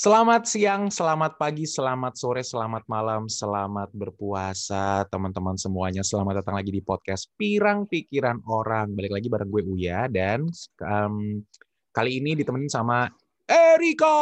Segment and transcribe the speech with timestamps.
[0.00, 6.00] Selamat siang, selamat pagi, selamat sore, selamat malam, selamat berpuasa teman-teman semuanya.
[6.00, 8.96] Selamat datang lagi di podcast Pirang Pikiran Orang.
[8.96, 10.48] Balik lagi bareng gue Uya dan
[10.88, 11.44] um,
[11.92, 13.12] kali ini ditemenin sama
[13.44, 14.16] Erika.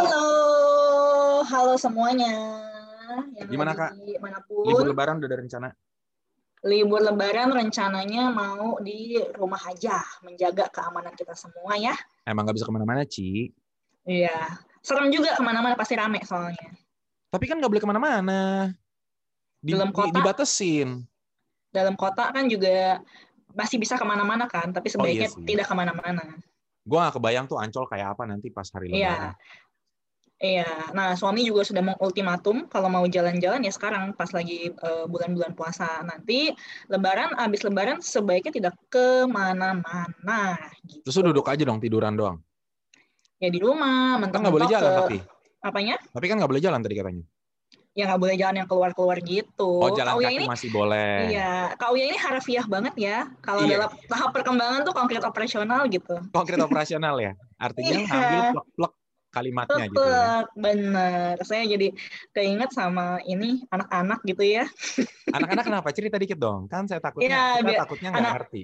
[0.00, 0.24] Halo,
[1.44, 2.32] halo semuanya.
[3.36, 4.00] Yang Gimana, Kak?
[4.00, 4.64] Mana pun.
[4.64, 5.68] Libur lebaran udah ada rencana?
[6.64, 11.92] Libur Lebaran rencananya mau di rumah aja, menjaga keamanan kita semua ya.
[12.24, 13.52] Emang nggak bisa ke mana-mana, Ci.
[14.06, 14.38] Iya,
[14.80, 16.70] serem juga ke mana-mana pasti rame soalnya.
[17.28, 18.40] Tapi kan nggak boleh ke mana-mana.
[19.58, 20.14] Di, Dalam di- kota?
[20.14, 21.02] dibatesin.
[21.74, 23.02] Dalam kota kan juga
[23.52, 25.42] masih bisa ke mana-mana kan, tapi sebaiknya sih.
[25.42, 26.22] tidak ke mana-mana.
[26.86, 29.10] Gue nggak kebayang tuh Ancol kayak apa nanti pas hari Iya.
[29.10, 29.34] lebaran.
[30.36, 35.56] Iya, nah suami juga sudah mengultimatum kalau mau jalan-jalan ya sekarang pas lagi eh, bulan-bulan
[35.56, 36.52] puasa nanti
[36.92, 40.60] Lebaran, habis Lebaran sebaiknya tidak ke mana-mana.
[40.84, 41.00] Gitu.
[41.08, 42.36] Terus duduk aja dong tiduran doang.
[43.36, 45.18] Ya di rumah, Kan nggak boleh jalan ke tapi.
[45.60, 45.94] apanya?
[46.00, 47.24] Tapi kan nggak boleh jalan tadi katanya.
[47.96, 49.70] Ya nggak boleh jalan yang keluar-keluar gitu.
[49.80, 51.16] Oh, jalan Kak Uya kaki ini, masih boleh.
[51.32, 53.18] Iya, Kak Uya ini harafiah banget ya.
[53.40, 53.72] Kalau Iya.
[53.76, 56.16] dalam tahap perkembangan tuh konkret operasional gitu.
[56.32, 57.32] Konkret operasional ya.
[57.56, 58.12] Artinya Iya.
[58.12, 58.92] ambil plek-plek
[59.32, 60.28] kalimatnya gitu ya.
[60.56, 61.34] Bener.
[61.44, 61.88] Saya jadi
[62.32, 64.64] keinget sama ini anak-anak gitu ya.
[65.32, 65.88] Anak-anak kenapa?
[65.92, 66.68] Cerita dikit dong.
[66.68, 68.62] Kan saya takutnya, Iya, kita takutnya nggak ngerti.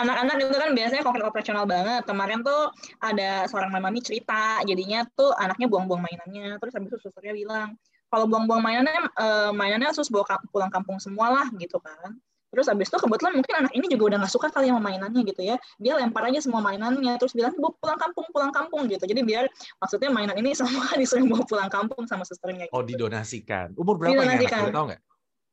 [0.00, 2.02] Anak-anak itu kan biasanya konkret operasional banget.
[2.08, 2.72] Kemarin tuh
[3.04, 6.56] ada seorang mami cerita, jadinya tuh anaknya buang-buang mainannya.
[6.56, 7.68] Terus habis itu susternya bilang,
[8.10, 12.16] kalau buang-buang mainannya, eh, mainannya sus bawa pulang kampung semua lah gitu kan.
[12.50, 15.38] Terus habis itu kebetulan mungkin anak ini juga udah nggak suka kali sama mainannya gitu
[15.46, 15.54] ya.
[15.78, 19.06] Dia lempar aja semua mainannya, terus bilang bawa pulang kampung, pulang kampung gitu.
[19.06, 19.46] Jadi biar
[19.78, 22.66] maksudnya mainan ini semua disuruh bawa pulang kampung sama susternya.
[22.66, 22.74] Gitu.
[22.74, 23.78] Oh, didonasikan.
[23.78, 24.42] Umur berapa ini anak?
[24.42, 24.74] Didonasikan.
[24.74, 25.00] Tahu nggak?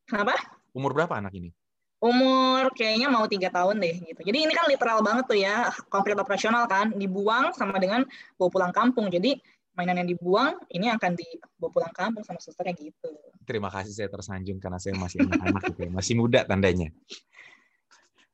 [0.09, 0.34] Kenapa?
[0.73, 1.54] Umur berapa anak ini?
[1.98, 4.22] Umur kayaknya mau tiga tahun deh gitu.
[4.22, 8.05] Jadi ini kan literal banget tuh ya, konkret operasional kan, dibuang sama dengan
[8.38, 9.10] bawa pulang kampung.
[9.10, 9.42] Jadi
[9.73, 13.10] mainan yang dibuang ini akan dibawa pulang kampung sama susternya gitu.
[13.49, 15.92] Terima kasih saya tersanjung karena saya masih anak-anak gitu ya.
[15.94, 16.94] Masih muda tandanya.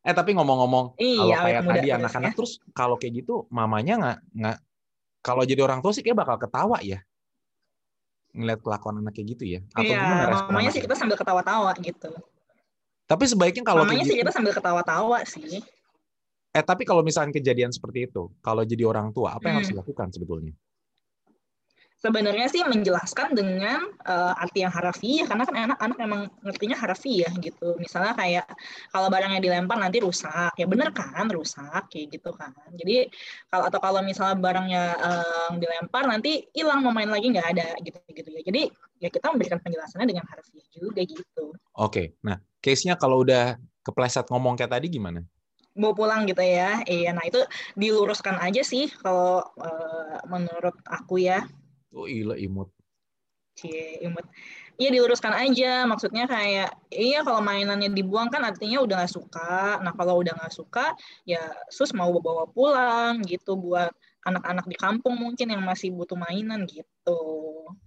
[0.03, 2.35] Eh tapi ngomong-ngomong Iya, kalau kayak muda tadi anak-anak ya.
[2.35, 4.57] terus kalau kayak gitu mamanya nggak nggak
[5.23, 6.99] kalau jadi orang tua sih kayak bakal ketawa ya
[8.35, 12.11] ngeliat kelakuan anak kayak gitu ya atau Iya, gimana mamanya sih kita sambil ketawa-tawa gitu.
[13.03, 15.59] Tapi sebaiknya kalau mamanya kayak sih kita sambil ketawa-tawa sih.
[16.53, 19.81] eh tapi kalau misalnya kejadian seperti itu kalau jadi orang tua apa yang harus Hmm.
[19.81, 20.53] dilakukan sebetulnya
[22.03, 27.79] Sebenarnya sih menjelaskan dengan eh, arti yang harafiah karena kan anak-anak emang ngertinya harafiah gitu.
[27.79, 28.45] Misalnya kayak
[28.91, 32.51] kalau barangnya dilempar nanti rusak, ya bener kan rusak kayak gitu kan.
[32.75, 33.07] Jadi
[33.47, 38.29] kalau atau kalau misalnya barangnya eh, dilempar nanti hilang mau main lagi nggak ada gitu-gitu
[38.35, 38.43] ya.
[38.51, 38.63] Jadi
[39.03, 41.51] ya kita memberikan penjelasannya dengan harafiah juga gitu.
[41.75, 45.19] oke nah case-nya kalau udah kepleset ngomong kayak tadi gimana
[45.73, 46.85] Bawa pulang gitu ya.
[46.85, 47.41] Iya, nah itu
[47.73, 51.49] diluruskan aja sih kalau eh, menurut aku ya.
[51.93, 52.69] Oh iya imut
[53.53, 54.25] Cie, imut.
[54.81, 59.77] Iya diluruskan aja, maksudnya kayak iya kalau mainannya dibuang kan artinya udah nggak suka.
[59.85, 60.97] Nah kalau udah nggak suka,
[61.29, 63.93] ya sus mau bawa pulang gitu buat
[64.23, 67.19] anak-anak di kampung mungkin yang masih butuh mainan gitu.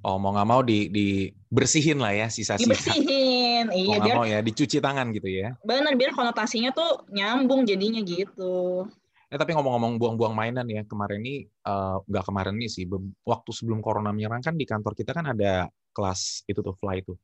[0.04, 4.26] oh mau nggak mau di dibersihin lah ya sisa-sisa Dibersihin, mau iya nggak biar mau
[4.28, 8.84] ya dicuci tangan gitu ya benar biar konotasinya tuh nyambung jadinya gitu.
[9.26, 12.84] Eh tapi ngomong-ngomong buang-buang mainan ya kemarin ini eh, nggak kemarin nih sih
[13.26, 17.14] waktu sebelum corona menyerang kan di kantor kita kan ada kelas itu tuh fly itu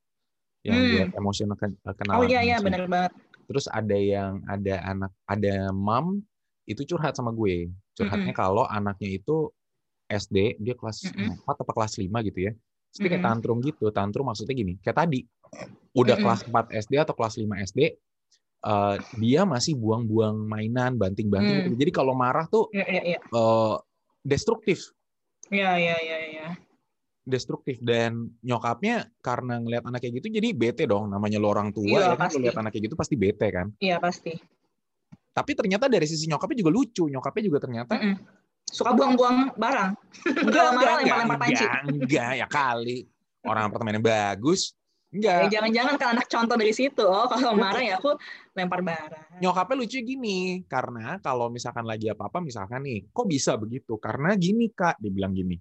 [0.67, 0.91] yang Hmm.
[0.95, 3.13] buat emosional ken- kenalan Oh iya iya benar banget.
[3.47, 6.23] terus ada yang ada anak ada mam
[6.67, 9.51] itu curhat sama gue curhatnya kalau anaknya itu
[10.11, 11.34] SD dia kelas Mm-mm.
[11.43, 13.34] 4 apa kelas 5 gitu ya terus dia kayak Mm-mm.
[13.39, 15.27] tantrum gitu tantrum maksudnya gini kayak tadi
[15.95, 16.25] udah Mm-mm.
[16.25, 17.81] kelas 4 SD atau kelas 5 SD
[18.62, 21.65] eh, dia masih buang-buang mainan banting-banting Mm.
[21.67, 21.77] gitu.
[21.78, 23.21] jadi kalau marah tuh Iya iya iya.
[23.21, 23.75] eh,
[24.23, 24.95] destruktif
[25.49, 26.47] Iya iya iya iya.
[27.22, 31.86] destruktif dan nyokapnya karena ngelihat anak kayak gitu jadi bete dong namanya lo orang tua
[31.86, 34.34] Iya, ya kan lo lihat anak kayak gitu pasti bete kan Iya pasti.
[35.31, 38.15] tapi ternyata dari sisi nyokapnya juga lucu nyokapnya juga ternyata Mm-mm.
[38.65, 39.91] Suka buang-buang barang.
[40.39, 41.53] enggak enggak panci.
[41.60, 42.98] enggak, enggak ya kali
[43.42, 44.82] orang apartemennya bagus Ya,
[45.12, 45.53] enggak.
[45.53, 47.04] Jangan-jangan kan anak contoh dari situ.
[47.04, 48.16] Oh, kalau marah ya aku
[48.56, 49.41] lempar barang.
[49.41, 54.00] nyokapnya lucu gini karena kalau misalkan lagi apa-apa misalkan nih kok bisa begitu?
[54.00, 55.56] Karena gini kak dibilang gini.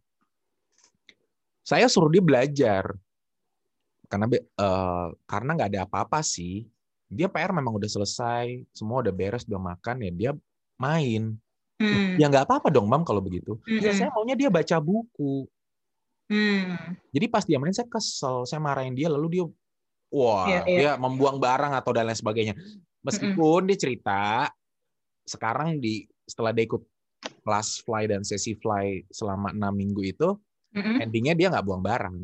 [1.62, 2.90] Saya suruh dia belajar.
[4.08, 6.68] Karena eh, karena nggak ada apa-apa sih.
[7.12, 10.32] Dia PR memang udah selesai semua udah beres udah makan ya dia
[10.80, 11.36] main.
[11.82, 12.14] Hmm.
[12.14, 13.58] ya nggak apa-apa dong mam kalau begitu.
[13.66, 13.98] Ya Mm-mm.
[13.98, 15.50] saya maunya dia baca buku
[16.32, 16.96] Hmm.
[17.10, 19.44] jadi pas dia main saya kesel saya marahin dia lalu dia
[20.10, 20.80] wah Iya, iya.
[20.80, 22.56] dia membuang barang atau dan lain sebagainya
[23.02, 24.48] meskipun dia cerita
[25.24, 26.80] sekarang di setelah dia ikut
[27.42, 30.30] kelas fly dan sesi fly selama enam minggu itu
[30.72, 30.98] Mm-mm.
[31.00, 32.16] endingnya dia nggak buang barang.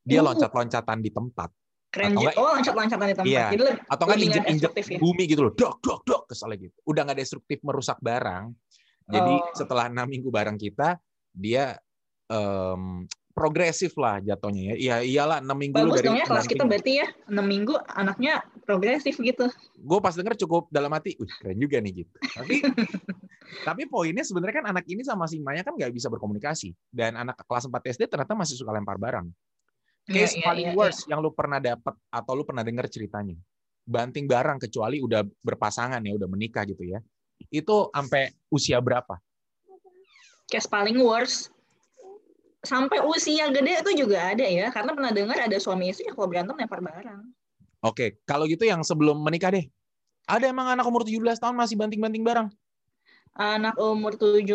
[0.00, 0.32] Dia Uh.
[0.32, 1.52] loncat-loncatan di tempat.
[1.86, 3.28] Keren Atau enggak- Oh, loncat-loncatan di tempat.
[3.28, 3.46] Iya.
[3.46, 4.98] Jadi lebih, Atau kan nggak injek-injek ya.
[4.98, 5.52] bumi gitu loh.
[5.52, 6.22] Dok, dok, dok.
[6.26, 6.76] Kesalnya gitu.
[6.82, 8.56] Udah nggak destruktif merusak barang.
[9.06, 9.52] Jadi Oh.
[9.52, 10.96] setelah enam minggu bareng kita,
[11.30, 11.76] dia
[12.26, 13.04] em,
[13.40, 14.74] progresif lah jatuhnya ya.
[14.76, 18.44] Iya iyalah enam minggu Bagus dari dong ya kelas kita berarti ya 6 minggu anaknya
[18.68, 19.48] progresif gitu.
[19.80, 22.12] gue pas denger cukup dalam hati, wih keren juga nih gitu.
[22.20, 22.60] Tapi
[23.68, 27.40] tapi poinnya sebenarnya kan anak ini sama si Maya kan nggak bisa berkomunikasi dan anak
[27.48, 29.24] kelas 4 SD ternyata masih suka lempar barang.
[30.12, 33.40] Iya, Case iya, paling iya, worst yang lu pernah dapat atau lu pernah denger ceritanya.
[33.88, 37.00] Banting barang kecuali udah berpasangan ya, udah menikah gitu ya.
[37.48, 39.16] Itu sampai usia berapa?
[40.44, 41.48] Case paling worst
[42.60, 46.28] sampai usia gede itu juga ada ya karena pernah dengar ada suami istri yang kalau
[46.28, 47.20] berantem lempar barang.
[47.80, 49.64] Oke, kalau gitu yang sebelum menikah deh.
[50.28, 52.48] Ada emang anak umur 17 tahun masih banting-banting barang?
[53.34, 54.46] Anak umur 17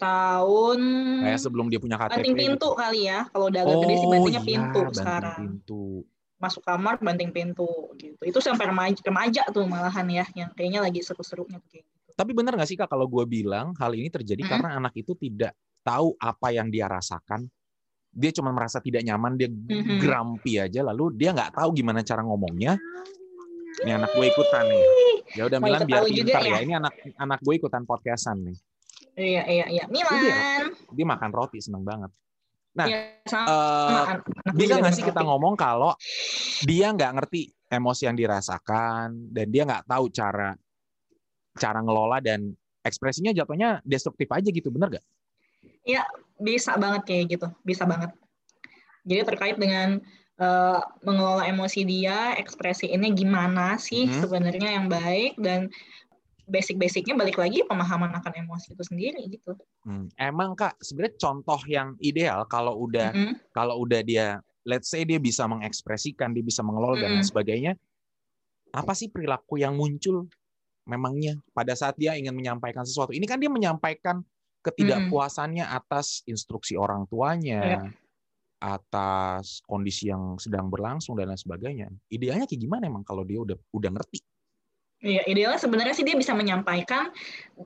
[0.00, 0.80] tahun
[1.22, 2.10] Kayak sebelum dia punya KTP.
[2.16, 2.78] banting pintu gitu.
[2.80, 3.28] kali ya.
[3.28, 5.38] Kalau udah agak gede sih bantingnya iya, pintu banting sekarang.
[5.38, 5.84] pintu.
[6.40, 7.68] Masuk kamar banting pintu
[8.00, 8.22] gitu.
[8.24, 12.10] Itu sampai remaja, remaja tuh malahan ya yang kayaknya lagi seru-serunya kayak gitu.
[12.16, 14.52] Tapi benar nggak sih kak kalau gue bilang hal ini terjadi Mm-mm.
[14.56, 17.48] karena anak itu tidak tahu apa yang dia rasakan.
[18.10, 20.02] Dia cuma merasa tidak nyaman, dia Mhm.
[20.02, 22.74] grumpy aja, lalu dia nggak tahu gimana cara ngomongnya.
[23.80, 24.84] Ini anak gue ikutan nih.
[25.38, 26.58] Ya udah Milan biar pintar ya.
[26.58, 26.60] ya?
[26.66, 28.56] Ini anak anak gue ikutan podcastan nih.
[29.14, 29.84] Iya iya iya.
[29.86, 30.74] Milan.
[30.90, 32.10] Dia makan roti seneng banget.
[32.70, 33.50] Nah, Iya, sama
[34.54, 35.94] gue bisa nggak sih kita ngomong kalau
[36.66, 40.54] dia nggak ngerti emosi yang dirasakan dan dia nggak tahu cara
[41.58, 42.50] cara ngelola dan
[42.86, 45.04] ekspresinya jatuhnya destruktif aja gitu, bener gak?
[46.40, 48.12] Bisa banget kayak gitu bisa banget
[49.04, 50.00] jadi terkait dengan
[50.40, 54.24] eh, mengelola emosi dia ekspresi ini gimana sih Mhm.
[54.24, 55.68] sebenarnya yang baik dan
[56.48, 61.96] basic-basicnya balik lagi pemahaman akan emosi itu sendiri gitu Hmm, Emang kak, sebenarnya contoh yang
[62.04, 63.32] ideal kalau udah Mhm.
[63.56, 64.36] kalau udah dia,
[64.68, 67.30] let's say dia bisa mengekspresikan, dia bisa mengelola dan lain Mm-mm.
[67.32, 67.72] sebagainya,
[68.76, 70.28] apa sih perilaku yang muncul
[70.84, 73.16] memangnya pada saat dia ingin menyampaikan sesuatu?
[73.16, 74.20] Ini kan dia menyampaikan
[74.60, 77.90] ketidakpuasannya atas instruksi orang tuanya,
[78.60, 81.88] atas kondisi yang sedang berlangsung dan lain sebagainya.
[82.12, 84.20] Idealnya kayak gimana emang kalau dia udah udah ngerti?
[85.00, 87.08] Iya, idealnya sebenarnya sih dia bisa menyampaikan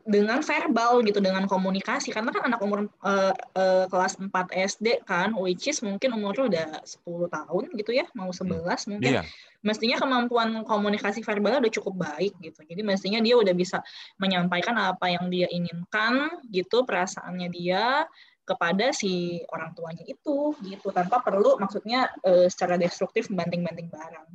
[0.06, 2.14] dengan verbal gitu, dengan komunikasi.
[2.14, 6.68] Karena kan anak umur eh, eh, kelas 4 SD kan, which is mungkin umurnya udah
[6.86, 9.18] 10 tahun gitu ya, mau 11 mungkin.
[9.18, 9.26] Iya.
[9.66, 12.62] Mestinya kemampuan komunikasi verbalnya udah cukup baik gitu.
[12.70, 13.82] Jadi mestinya dia udah bisa
[14.22, 18.06] menyampaikan apa yang dia inginkan gitu, perasaannya dia
[18.46, 24.28] kepada si orang tuanya itu gitu, tanpa perlu maksudnya eh, secara destruktif banting-banting barang.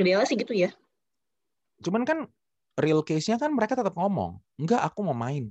[0.00, 0.72] Idealnya sih gitu ya.
[1.84, 2.24] Cuman kan
[2.78, 5.50] real case-nya kan mereka tetap ngomong, enggak aku mau main.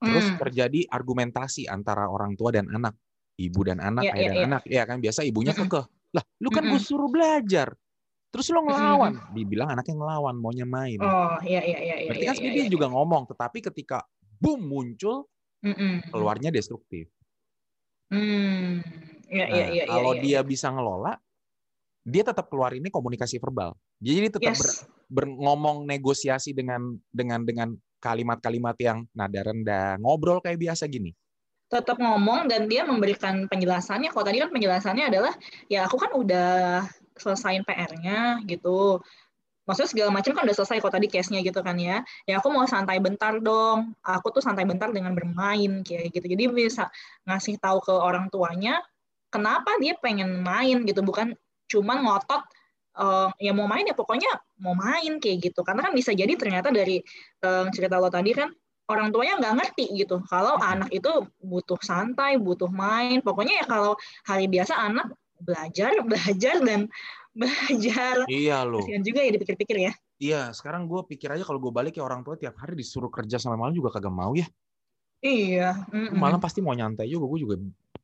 [0.00, 0.38] Terus Hmm.
[0.40, 2.96] terjadi argumentasi antara orang tua dan anak,
[3.36, 4.46] ibu dan anak, Iya, ayah iya, dan iya.
[4.48, 4.62] anak.
[4.64, 5.84] Ya kan biasa ibunya kekeh.
[6.16, 6.88] Lah, lu kan gue Mm-mm.
[6.88, 7.76] suruh belajar.
[8.30, 9.18] Terus lo ngelawan.
[9.34, 11.02] Dibilang anaknya ngelawan, maunya main.
[11.02, 12.08] Oh, iya iya iya iya.
[12.08, 13.98] Berarti iya, kan sebenarnya iya, dia juga ngomong, tetapi ketika
[14.40, 15.28] boom muncul,
[15.60, 15.74] iya.
[15.74, 16.08] Mm-mm.
[16.08, 17.10] keluarnya destruktif.
[18.08, 18.80] Hmm.
[19.30, 19.84] Iya Nah, iya iya.
[19.84, 20.40] iya, kalau iya, dia iya.
[20.42, 21.12] bisa ngelola,
[22.04, 23.76] dia tetap keluar ini komunikasi verbal.
[24.00, 24.60] Jadi tetap yes.
[25.10, 27.68] ber- ber- ngomong negosiasi dengan dengan dengan
[28.00, 31.12] kalimat-kalimat yang nada rendah, ngobrol kayak biasa gini.
[31.70, 34.10] tetap ngomong dan dia memberikan penjelasannya.
[34.10, 35.30] Kalau tadi kan penjelasannya adalah
[35.70, 36.82] ya aku kan udah
[37.14, 38.98] selesaiin PR-nya gitu.
[39.70, 42.02] Maksudnya segala macam kan udah selesai kalau tadi case-nya gitu kan ya.
[42.26, 43.94] Ya aku mau santai bentar dong.
[44.02, 46.26] Aku tuh santai bentar dengan bermain kayak gitu.
[46.26, 46.90] Jadi bisa
[47.22, 48.82] ngasih tahu ke orang tuanya
[49.30, 51.38] kenapa dia pengen main gitu, bukan
[51.70, 52.42] cuman ngotot
[52.98, 55.62] eh, ya mau main ya pokoknya mau main kayak gitu.
[55.62, 56.98] Karena kan bisa jadi ternyata dari
[57.46, 58.50] eh, cerita lo tadi kan
[58.90, 63.22] orang tuanya nggak ngerti gitu kalau anak itu butuh santai, butuh main.
[63.22, 63.94] Pokoknya ya kalau
[64.26, 66.90] hari biasa anak belajar, belajar dan
[67.30, 68.26] belajar.
[68.26, 68.82] Iya loh.
[68.82, 69.92] Kasihan juga ya dipikir-pikir ya.
[70.20, 73.40] Iya, sekarang gue pikir aja kalau gue balik ya orang tua tiap hari disuruh kerja
[73.40, 74.44] sampai malam juga kagak mau ya.
[75.24, 75.88] Iya.
[75.88, 76.16] mm-mm.
[76.16, 77.56] Malam pasti mau nyantai juga, gue juga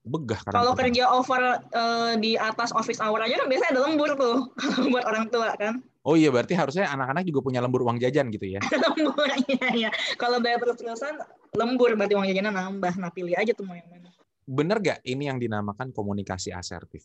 [0.07, 4.11] begah kadang Kalau kerja over eh, di atas office hour aja kan biasanya ada lembur
[4.15, 4.37] tuh
[4.95, 5.83] buat orang tua kan.
[6.07, 8.63] Oh iya, berarti harusnya anak-anak juga punya lembur uang jajan gitu ya.
[8.87, 9.91] lembur iya ya.
[10.15, 11.19] Kalau bayar terus-terusan
[11.59, 12.95] lembur berarti uang jajannya nambah.
[13.03, 14.15] Nah pilih aja tuh mau yang mana.
[14.47, 17.03] Bener gak ini yang dinamakan komunikasi asertif?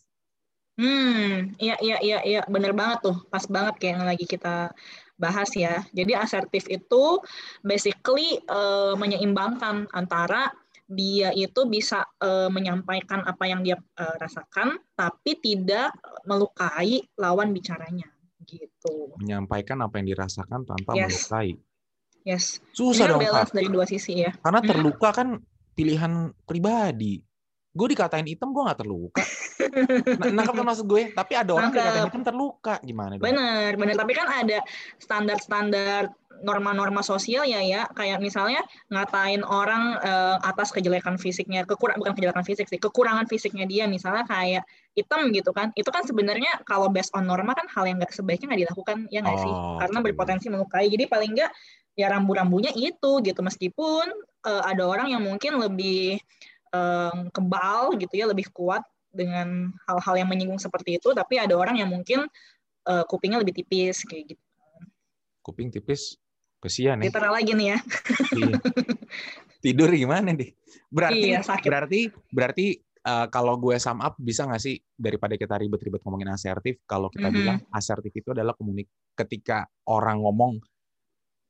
[0.72, 4.72] Hmm, iya iya iya iya bener banget tuh, pas banget kayak yang lagi kita
[5.20, 5.84] bahas ya.
[5.92, 7.20] Jadi asertif itu
[7.66, 10.48] basically eh, menyeimbangkan antara
[10.92, 18.06] dia itu bisa eh, menyampaikan apa yang dia eh, rasakan, tapi tidak melukai lawan bicaranya,
[18.44, 19.16] gitu.
[19.18, 21.08] Menyampaikan apa yang dirasakan tanpa Yes.
[21.26, 21.50] melukai.
[22.22, 23.26] Yes, Susah ini dong, Kak.
[23.26, 24.30] balance dari dua sisi ya.
[24.38, 24.68] Karena Mhm.
[24.70, 25.28] terluka kan
[25.74, 27.18] pilihan pribadi.
[27.72, 29.24] Gue dikatain hitam, gue nggak terluka.
[30.20, 31.02] Nah, nangkep kan maksud gue?
[31.16, 32.76] Tapi ada orang dikatain hitam terluka.
[32.84, 33.24] Gimana dong?
[33.24, 33.96] Bener, bener.
[33.96, 34.58] Tapi kan ada
[35.00, 37.86] standar-standar norma-norma sosial ya ya.
[37.94, 43.64] Kayak misalnya ngatain orang uh, atas kejelekan fisiknya kekurang bukan kejelekan fisik sih kekurangan fisiknya
[43.64, 43.86] dia.
[43.86, 47.96] Misalnya kayak hitam gitu kan itu kan sebenarnya kalau based on norma kan hal yang
[47.96, 49.54] nggak sebaiknya nggak dilakukan ya nggak oh, sih
[49.86, 50.86] karena berpotensi melukai.
[50.90, 51.50] Jadi paling nggak
[51.96, 53.40] ya rambu-rambunya itu gitu.
[53.40, 54.06] Meskipun
[54.44, 56.20] uh, ada orang yang mungkin lebih
[56.74, 58.82] um, kebal gitu ya lebih kuat
[59.12, 62.24] dengan hal-hal yang menyinggung seperti itu tapi ada orang yang mungkin
[62.88, 64.44] uh, kupingnya lebih tipis kayak gitu.
[65.44, 66.16] Kuping tipis
[66.62, 67.10] Kesian nih.
[67.10, 67.78] Literal lagi nih ya.
[68.38, 68.54] Iya.
[69.66, 70.54] Tidur gimana nih?
[70.86, 71.66] Berarti iya, sakit.
[71.66, 72.00] berarti
[72.30, 72.66] berarti
[73.02, 77.26] uh, kalau gue sum up bisa nggak sih daripada kita ribet-ribet ngomongin asertif, kalau kita
[77.26, 77.38] mm -hmm.
[77.42, 78.86] bilang asertif itu adalah komunik
[79.18, 80.62] ketika orang ngomong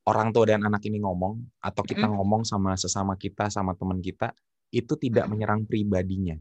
[0.08, 2.16] orang tua dan anak ini ngomong atau kita mm -hmm.
[2.16, 4.32] ngomong sama sesama kita sama teman kita
[4.72, 5.30] itu tidak mm -hmm.
[5.36, 6.36] menyerang pribadinya.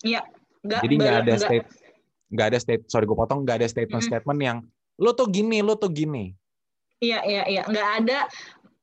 [0.00, 0.24] Iya.
[0.58, 1.68] Nggak, Jadi nggak ada state
[2.28, 4.48] nggak ada state sorry gue potong nggak ada statement-statement mm -hmm.
[4.48, 4.58] yang
[5.00, 6.36] lo tuh gini lo tuh gini
[6.98, 7.62] Iya, iya, iya.
[7.66, 8.18] Nggak ada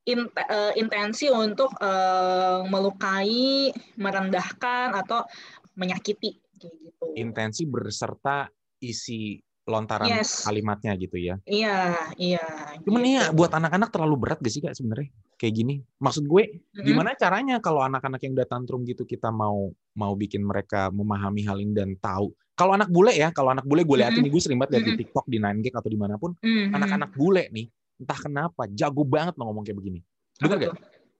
[0.06, 5.28] eh, intensi untuk uh, melukai, merendahkan, atau
[5.76, 6.40] menyakiti.
[6.56, 7.06] gitu.
[7.20, 8.48] Intensi berserta
[8.80, 10.46] isi lontaran yes.
[10.46, 11.36] kalimatnya gitu ya.
[11.50, 12.46] Iya, iya.
[12.86, 13.18] Cuman gitu.
[13.18, 15.10] ya buat anak-anak terlalu berat gak sih kak sebenarnya
[15.42, 15.76] kayak gini?
[15.98, 16.86] Maksud gue mm-hmm.
[16.86, 21.58] gimana caranya kalau anak-anak yang udah tantrum gitu kita mau mau bikin mereka memahami hal
[21.58, 22.30] ini dan tahu.
[22.56, 24.30] Kalau anak bule ya, kalau anak bule gue liatin mm-hmm.
[24.30, 25.00] nih gue sering banget lihat mm-hmm.
[25.02, 26.72] di TikTok, di 9 atau di mana pun, mm-hmm.
[26.72, 27.66] anak-anak bule nih
[28.00, 30.00] entah kenapa jago banget ngomong kayak begini.
[30.40, 30.76] Bener gak?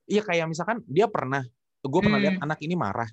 [0.06, 1.42] Iya kayak misalkan dia pernah,
[1.82, 2.26] gue pernah hmm.
[2.30, 3.10] lihat anak ini marah.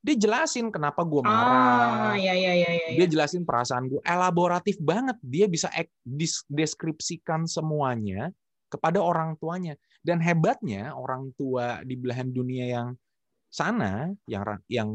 [0.00, 2.16] Dia jelasin kenapa gue marah.
[2.16, 4.00] Ah, ya, ya, ya, ya, Dia jelasin perasaan gue.
[4.00, 5.20] Elaboratif banget.
[5.20, 5.68] Dia bisa
[6.48, 8.32] deskripsikan semuanya
[8.72, 9.76] kepada orang tuanya.
[10.00, 12.88] Dan hebatnya orang tua di belahan dunia yang
[13.52, 14.40] sana, yang
[14.72, 14.88] yang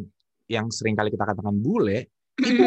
[0.50, 2.10] yang sering kali kita katakan bule,
[2.42, 2.66] itu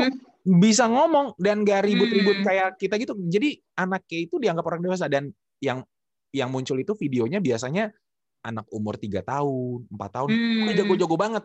[0.48, 2.46] bisa ngomong dan gak ribut-ribut hmm.
[2.48, 3.12] kayak kita gitu.
[3.28, 5.28] Jadi anaknya itu dianggap orang dewasa dan
[5.60, 5.84] yang
[6.32, 7.92] yang muncul itu videonya biasanya
[8.40, 10.72] anak umur tiga tahun, empat tahun, hmm.
[10.72, 11.44] jago-jago banget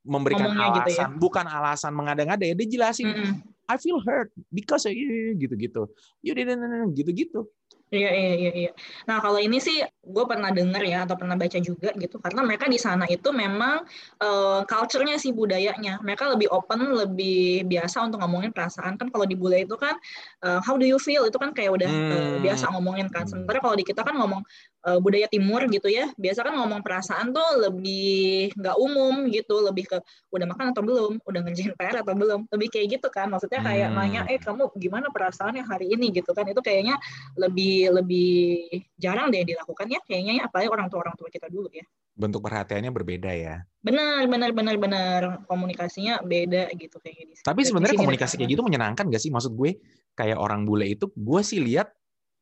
[0.00, 1.06] memberikan Ngomongnya alasan, gitu ya?
[1.12, 3.34] bukan alasan mengada-ngada ya, dia jelasin, hmm.
[3.68, 4.88] I feel hurt because
[5.36, 5.86] gitu-gitu,
[6.24, 6.64] you didn't
[6.96, 7.46] gitu-gitu.
[7.90, 8.72] Iya, iya, iya, iya.
[9.10, 12.70] Nah, kalau ini sih gue pernah dengar ya atau pernah baca juga gitu karena mereka
[12.70, 13.82] di sana itu memang
[14.22, 15.98] uh, culture-nya sih budayanya.
[15.98, 19.98] Mereka lebih open, lebih biasa untuk ngomongin perasaan kan kalau di budaya itu kan
[20.46, 22.14] uh, how do you feel itu kan kayak udah hmm.
[22.14, 23.26] uh, biasa ngomongin kan.
[23.26, 24.46] Sementara kalau di kita kan ngomong
[24.86, 29.90] uh, budaya timur gitu ya, biasa kan ngomong perasaan tuh lebih nggak umum gitu, lebih
[29.90, 29.98] ke
[30.30, 32.46] udah makan atau belum, udah ngerjain PR atau belum.
[32.54, 33.26] Lebih kayak gitu kan.
[33.34, 33.98] Maksudnya kayak hmm.
[33.98, 36.46] nanya, "Eh, kamu gimana perasaannya hari ini?" gitu kan.
[36.46, 36.94] Itu kayaknya
[37.34, 41.68] lebih lebih jarang deh dilakukan ya kayaknya ya apalagi orang tua orang tua kita dulu
[41.72, 41.84] ya.
[42.14, 43.64] Bentuk perhatiannya berbeda ya.
[43.80, 45.20] Benar benar benar benar.
[45.48, 49.32] Komunikasinya beda gitu kayak gitu tapi sebenarnya komunikasi kayak gitu menyenangkan gak sih?
[49.32, 49.80] Maksud gue
[50.12, 51.88] kayak orang bule itu gue sih lihat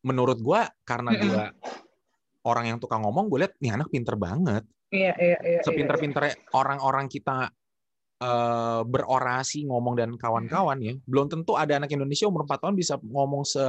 [0.03, 1.45] menurut gue karena gue
[2.47, 4.65] orang yang tukang ngomong gue lihat nih anak pinter banget.
[4.89, 5.61] Iya iya iya, iya.
[5.63, 6.49] Sepinter-pinternya iya.
[6.57, 7.53] orang-orang kita
[8.25, 10.95] uh, berorasi ngomong dan kawan-kawan ya.
[11.05, 13.63] Belum tentu ada anak Indonesia umur 4 tahun bisa ngomong se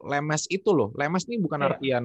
[0.00, 0.90] lemes itu loh.
[0.96, 1.70] Lemes ini bukan yeah.
[1.72, 2.04] artian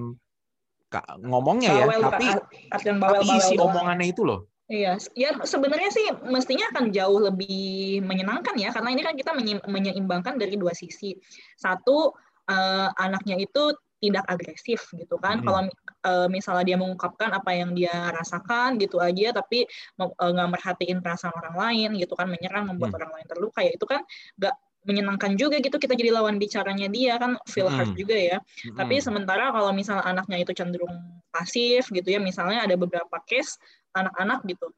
[1.25, 2.28] ngomongnya ya, bawel, tapi,
[2.72, 4.48] artian bawel, tapi isi bawel omongannya itu loh.
[4.66, 9.32] Iya, ya sebenarnya sih mestinya akan jauh lebih menyenangkan ya, karena ini kan kita
[9.68, 11.14] menyeimbangkan dari dua sisi.
[11.54, 12.16] Satu,
[12.50, 15.42] uh, anaknya itu tidak agresif gitu kan.
[15.42, 15.46] Hmm.
[15.46, 15.60] Kalau
[16.06, 21.00] uh, misalnya dia mengungkapkan apa yang dia rasakan gitu aja, tapi eh, nggak uh, merhatiin
[21.02, 23.00] perasaan orang lain gitu kan, menyerang, membuat hmm.
[23.02, 24.02] orang lain terluka ya itu kan
[24.42, 28.00] nggak menyenangkan juga gitu kita jadi lawan bicaranya dia kan feel hurt hmm.
[28.00, 28.38] juga ya.
[28.39, 28.77] Hmm.
[28.80, 30.94] Tapi sementara kalau misalnya anaknya itu cenderung
[31.34, 33.58] pasif gitu ya, misalnya ada beberapa case
[33.98, 34.70] anak-anak gitu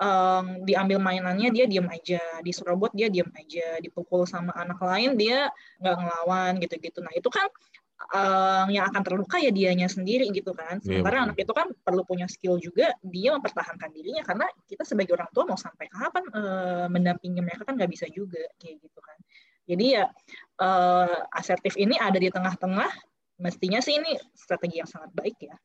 [0.00, 5.50] um, diambil mainannya dia diam aja, diserobot dia diam aja, dipukul sama anak lain dia
[5.82, 6.98] nggak ngelawan gitu-gitu.
[7.02, 7.46] Nah itu kan
[8.10, 10.82] um, yang akan terluka ya dianya sendiri gitu kan.
[10.82, 14.82] Iya, sementara yeah, anak itu kan perlu punya skill juga dia mempertahankan dirinya karena kita
[14.82, 19.00] sebagai orang tua mau sampai kapan uh, mendampingi mereka kan nggak bisa juga kayak gitu
[19.00, 19.18] kan.
[19.64, 20.04] Jadi ya
[20.60, 22.90] uh, asertif ini ada di tengah-tengah,
[23.40, 25.56] mestinya sih ini strategi yang sangat baik ya.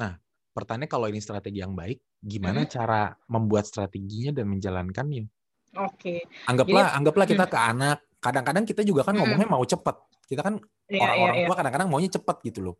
[0.00, 0.16] Nah,
[0.56, 2.70] pertanyaan kalau ini strategi yang baik, gimana hmm.
[2.72, 5.28] cara membuat strateginya dan menjalankannya?
[5.76, 6.24] Oke.
[6.24, 6.48] Okay.
[6.48, 7.52] Anggaplah, Jadi, anggaplah kita hmm.
[7.52, 7.98] ke anak.
[8.16, 9.20] Kadang-kadang kita juga kan hmm.
[9.22, 9.96] ngomongnya mau cepat.
[10.26, 12.76] Kita kan iya, orang-orang yeah, tua kadang-kadang maunya cepat gitu loh.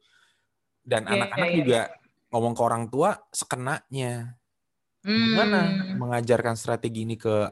[0.80, 2.30] Dan iya, anak-anak yeah, juga yeah.
[2.32, 4.12] ngomong ke orang tua sekenanya.
[5.06, 6.02] Gimana hmm.
[6.02, 7.46] mengajarkan strategi ini ke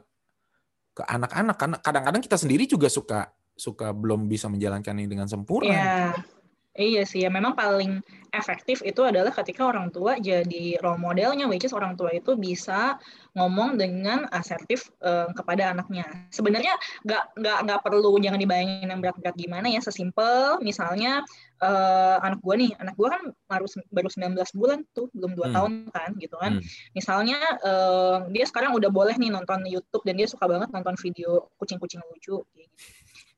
[0.95, 5.75] ke anak-anak karena kadang-kadang kita sendiri juga suka suka belum bisa menjalankan ini dengan sempurna.
[5.75, 6.34] Iya.
[6.75, 8.03] Iya sih ya memang paling
[8.35, 12.99] efektif itu adalah ketika orang tua jadi role modelnya, which is orang tua itu bisa
[13.31, 16.03] ngomong dengan asertif uh, kepada anaknya.
[16.35, 16.75] Sebenarnya
[17.07, 21.23] nggak nggak nggak perlu jangan dibayangin yang berat-berat gimana ya, sesimpel misalnya
[21.63, 23.65] uh, anak gua nih, anak gua kan baru
[23.95, 25.55] baru 19 bulan tuh, belum dua hmm.
[25.55, 26.59] tahun kan gitu kan.
[26.59, 26.63] Hmm.
[26.91, 31.47] Misalnya uh, dia sekarang udah boleh nih nonton YouTube dan dia suka banget nonton video
[31.55, 32.75] kucing-kucing lucu gitu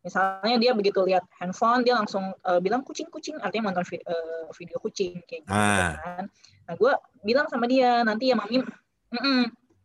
[0.06, 4.48] misalnya dia begitu lihat handphone dia langsung uh, bilang kucing kucing artinya nonton vi uh,
[4.56, 5.98] video kucing kayak gitu ah.
[6.00, 6.24] kan
[6.68, 9.42] nah gue bilang sama dia nanti ya mami mm -mm,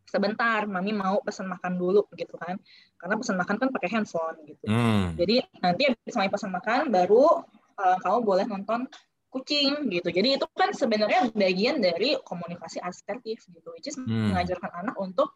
[0.07, 2.61] sebentar mami mau pesan makan dulu gitu kan
[3.01, 5.17] karena pesan makan kan pakai handphone gitu hmm.
[5.17, 7.41] jadi nanti habis mami pesan makan baru
[7.81, 8.85] uh, kamu boleh nonton
[9.33, 14.29] kucing gitu jadi itu kan sebenarnya bagian dari komunikasi asertif gitu which is hmm.
[14.29, 15.33] mengajarkan anak untuk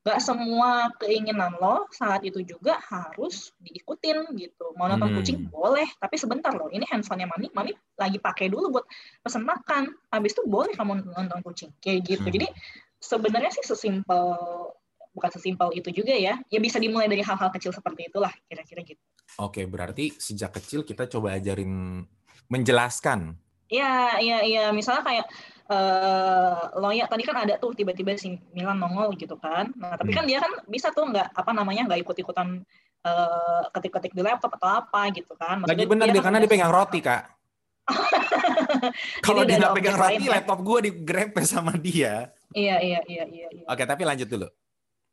[0.00, 4.72] gak semua keinginan lo saat itu juga harus diikutin gitu.
[4.80, 5.16] Mau nonton hmm.
[5.20, 6.72] kucing boleh, tapi sebentar loh.
[6.72, 8.86] Ini handphonenya mami, mami lagi pakai dulu buat
[9.20, 9.92] pesan makan.
[10.08, 12.24] Habis itu boleh kamu nonton kucing kayak gitu.
[12.24, 12.32] Hmm.
[12.32, 12.48] Jadi
[12.96, 14.24] sebenarnya sih sesimpel
[15.12, 16.40] bukan sesimpel itu juga ya.
[16.48, 19.02] Ya bisa dimulai dari hal-hal kecil seperti itulah kira-kira gitu.
[19.36, 22.02] Oke, berarti sejak kecil kita coba ajarin
[22.48, 23.36] menjelaskan.
[23.70, 24.64] Iya, iya, iya.
[24.74, 25.26] Misalnya kayak
[25.70, 29.70] uh, Loya tadi kan ada tuh tiba-tiba si Milan nongol gitu kan.
[29.78, 30.30] Nah tapi kan hmm.
[30.30, 32.66] dia kan bisa tuh nggak apa namanya nggak ikut-ikutan
[33.06, 35.62] uh, ketik-ketik di laptop atau apa gitu kan.
[35.62, 37.22] Maksudnya Lagi benar dia, kan karena dia pegang roti kak.
[39.26, 42.34] Kalau dia nggak pegang roti, lain, laptop gue digrepe sama dia.
[42.50, 43.48] Iya iya iya iya.
[43.54, 43.64] iya.
[43.70, 44.48] Oke tapi lanjut dulu.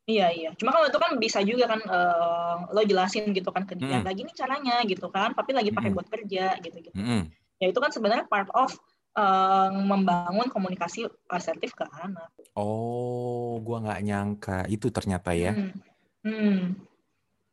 [0.08, 0.50] Iya iya.
[0.56, 4.00] Cuma kalau itu kan bisa juga kan uh, lo jelasin gitu kan ke dia.
[4.00, 4.08] Hmm.
[4.08, 5.36] Lagi nih caranya gitu kan.
[5.36, 5.96] Tapi lagi pakai hmm.
[6.00, 6.96] buat kerja gitu gitu.
[6.96, 7.28] Hmm.
[7.60, 8.72] Ya itu kan sebenarnya part of
[9.18, 12.30] uh, membangun komunikasi asertif ke anak.
[12.54, 15.52] Oh, gua nggak nyangka itu ternyata ya.
[15.52, 15.74] Hmm.
[16.22, 16.60] Hmm.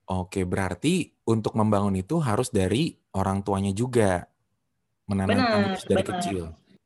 [0.06, 4.30] Oke, berarti untuk membangun itu harus dari orang tuanya juga
[5.10, 6.10] menanamkan dari benar.
[6.22, 6.42] kecil.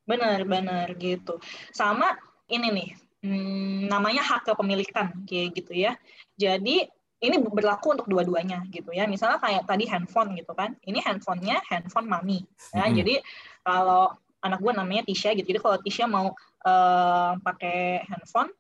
[0.07, 1.37] Benar, benar gitu.
[1.75, 2.15] Sama
[2.47, 2.89] ini nih,
[3.27, 5.99] hmm, namanya hak kepemilikan kayak gitu ya.
[6.39, 6.87] Jadi
[7.19, 9.03] ini berlaku untuk dua-duanya gitu ya.
[9.03, 10.79] Misalnya kayak tadi handphone gitu kan.
[10.87, 12.39] Ini handphonenya handphone mami.
[12.71, 12.87] Ya.
[12.87, 12.95] Hmm.
[12.95, 13.19] Jadi
[13.67, 15.47] kalau anak gue namanya Tisha gitu.
[15.47, 16.31] Jadi kalau Tisha mau
[16.65, 18.51] uh, pakai handphone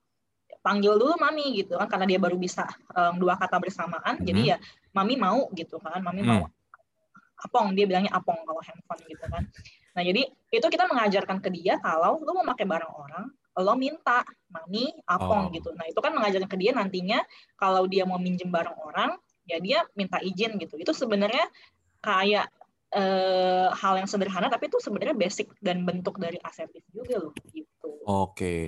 [0.59, 4.19] panggil dulu mami gitu kan karena dia baru bisa um, dua kata bersamaan.
[4.19, 4.27] Mm -hmm.
[4.27, 4.57] jadi ya
[4.91, 6.27] mami mau gitu kan mami mm.
[6.27, 6.43] mau
[7.47, 7.71] apong.
[7.75, 9.47] Dia bilangnya apong kalau handphone gitu kan.
[9.95, 13.25] Nah jadi itu kita mengajarkan ke dia kalau lu mau pakai barang orang
[13.59, 15.55] lo minta mami apong oh.
[15.55, 15.71] gitu.
[15.75, 17.19] Nah itu kan mengajarkan ke dia nantinya
[17.59, 20.79] kalau dia mau minjem barang orang ya dia minta izin gitu.
[20.79, 21.47] Itu sebenarnya
[21.99, 22.47] kayak
[22.95, 27.89] uh, hal yang sederhana tapi itu sebenarnya basic dan bentuk dari asertif juga loh gitu.
[28.05, 28.33] Oke.
[28.33, 28.65] Okay.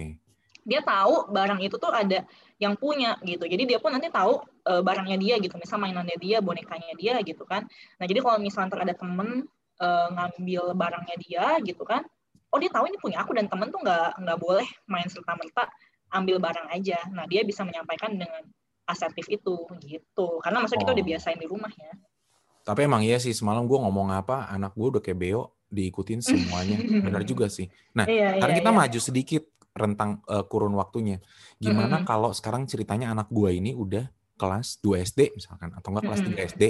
[0.61, 2.21] Dia tahu barang itu tuh ada
[2.61, 3.49] yang punya gitu.
[3.49, 4.37] Jadi dia pun nanti tahu
[4.69, 5.57] uh, barangnya dia gitu.
[5.57, 7.65] Misal mainannya dia, bonekanya dia gitu kan.
[7.97, 9.49] Nah, jadi kalau misalnya ada temen
[9.81, 12.05] uh, ngambil barangnya dia gitu kan.
[12.53, 15.65] Oh, dia tahu ini punya aku dan temen tuh nggak nggak boleh main serta merta
[16.13, 16.99] ambil barang aja.
[17.09, 18.45] Nah, dia bisa menyampaikan dengan
[18.85, 20.27] asertif itu gitu.
[20.45, 20.83] Karena maksudnya oh.
[20.85, 21.09] kita udah oh.
[21.09, 21.91] biasain di rumah ya.
[22.61, 26.77] Tapi emang iya sih semalam gue ngomong apa, anak gue udah kayak beo, diikutin semuanya.
[26.81, 27.71] Benar juga sih.
[27.97, 28.77] Nah, iya, karena iya, kita iya.
[28.77, 31.23] maju sedikit rentang uh, kurun waktunya.
[31.57, 32.09] Gimana mm -hmm.
[32.09, 36.27] kalau sekarang ceritanya anak gue ini udah kelas 2 SD misalkan, atau enggak kelas mm
[36.27, 36.43] -hmm.
[36.45, 36.63] 3 SD.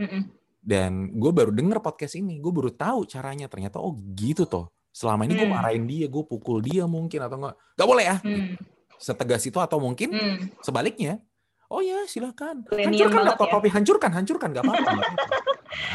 [0.00, 0.22] Mm -hmm.
[0.60, 3.48] Dan gue baru denger podcast ini, gue baru tahu caranya.
[3.48, 4.72] Ternyata oh gitu toh.
[4.90, 5.54] Selama ini gue mm.
[5.54, 7.54] marahin dia, gue pukul dia mungkin atau enggak.
[7.78, 8.16] Gak boleh ya.
[8.20, 8.58] Mm.
[9.00, 10.60] Setegas itu atau mungkin mm.
[10.60, 11.22] sebaliknya
[11.70, 12.66] oh ya silakan.
[12.66, 13.34] Hancurkan ya.
[13.38, 14.90] kopi hancurkan hancurkan nggak apa-apa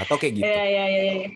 [0.07, 0.43] atau kayak gitu.
[0.47, 1.27] Ya, ya, ya, ya.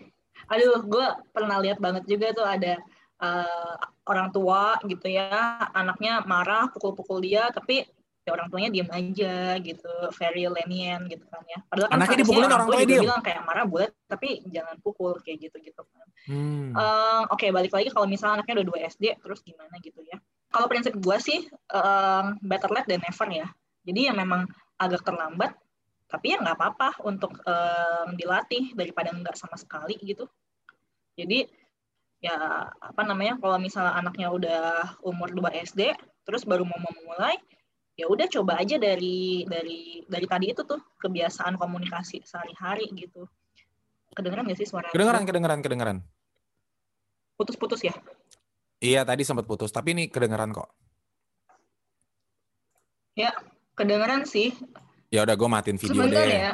[0.50, 2.80] aduh gue pernah lihat banget juga tuh ada
[3.22, 3.76] uh,
[4.08, 7.86] orang tua gitu ya anaknya marah pukul-pukul dia tapi
[8.26, 11.60] ya orang tuanya diem aja gitu very lenient gitu kan ya.
[11.70, 15.14] Padahal kan anaknya dipukulin orang, orang tua dia bilang kayak marah boleh tapi jangan pukul
[15.22, 16.08] kayak gitu gitu kan.
[16.28, 16.76] Hmm.
[16.76, 20.18] uh, oke okay, balik lagi kalau misalnya anaknya udah dua SD terus gimana gitu ya.
[20.50, 23.46] Kalau prinsip gue sih uh, better late than never ya
[23.84, 24.44] jadi yang memang
[24.76, 25.56] agak terlambat,
[26.10, 30.26] tapi ya nggak apa-apa untuk um, dilatih daripada nggak sama sekali gitu.
[31.14, 31.46] Jadi
[32.20, 34.64] ya apa namanya kalau misalnya anaknya udah
[35.00, 35.96] umur 2 SD
[36.28, 37.40] terus baru mau memulai
[37.96, 43.24] ya udah coba aja dari dari dari tadi itu tuh kebiasaan komunikasi sehari-hari gitu.
[44.12, 45.96] Kedengeran nggak sih suara kedengeran kedengeran kedengeran.
[47.40, 47.94] Putus-putus ya?
[48.80, 50.68] Iya tadi sempat putus tapi ini kedengeran kok.
[53.16, 53.32] Ya
[53.80, 54.52] Kedengeran sih.
[55.08, 56.36] Ya udah gue matiin video Sebentar deh.
[56.36, 56.52] ya.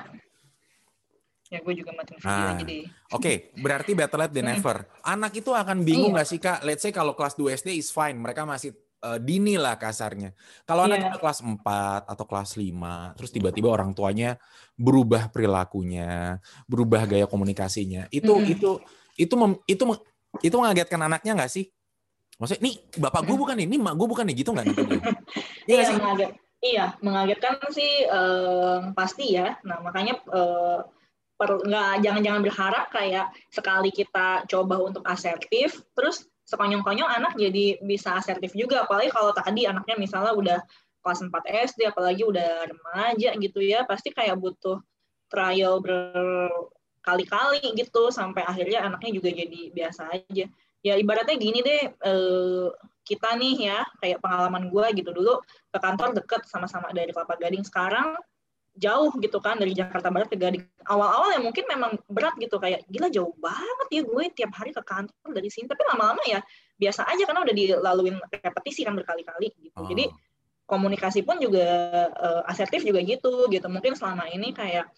[1.50, 2.84] Ya gue juga matiin video nah, aja deh.
[2.86, 4.86] Oke, okay, berarti better late than never.
[5.02, 6.22] Anak itu akan bingung iya.
[6.22, 6.62] gak sih kak?
[6.62, 10.32] Let's say kalau kelas 2 SD is fine, mereka masih uh, dini lah kasarnya.
[10.62, 11.02] Kalau yeah.
[11.02, 14.38] anak kelas 4 atau kelas 5, terus tiba-tiba orang tuanya
[14.78, 16.38] berubah perilakunya,
[16.70, 18.54] berubah gaya komunikasinya, itu mm -hmm.
[18.54, 18.70] itu
[19.16, 19.82] itu mem, itu
[20.44, 21.66] itu mengagetkan anaknya nggak sih?
[22.36, 24.66] Maksudnya, nih bapak gue bukan ini, mak gue bukan nih gitu nggak?
[25.66, 26.45] Iya, iya mengaget.
[26.64, 29.60] Iya, mengagetkan sih eh, pasti ya.
[29.62, 30.80] Nah makanya eh,
[32.00, 38.88] jangan-jangan berharap kayak sekali kita coba untuk asertif, terus sekonyong-konyong anak jadi bisa asertif juga.
[38.88, 40.58] Apalagi kalau tadi anaknya misalnya udah
[41.04, 44.80] kelas 4 SD, apalagi udah remaja gitu ya, pasti kayak butuh
[45.28, 50.46] trial berkali-kali gitu sampai akhirnya anaknya juga jadi biasa aja
[50.86, 52.68] ya ibaratnya gini deh eh,
[53.06, 55.14] kita nih ya kayak pengalaman gue gitu.
[55.14, 55.38] Dulu
[55.70, 57.62] ke kantor deket sama-sama dari Kelapa Gading.
[57.62, 58.18] Sekarang
[58.76, 60.66] jauh gitu kan dari Jakarta Barat ke Gading.
[60.84, 64.82] Awal-awal ya mungkin memang berat gitu kayak gila jauh banget ya gue tiap hari ke
[64.82, 65.70] kantor dari sini.
[65.70, 66.42] Tapi lama-lama ya
[66.76, 69.78] biasa aja karena udah dilaluin repetisi kan berkali-kali gitu.
[69.80, 69.88] Oh.
[69.88, 70.12] jadi
[70.66, 71.62] komunikasi pun juga
[72.10, 73.66] uh, asertif juga gitu gitu.
[73.70, 74.90] Mungkin selama ini kayak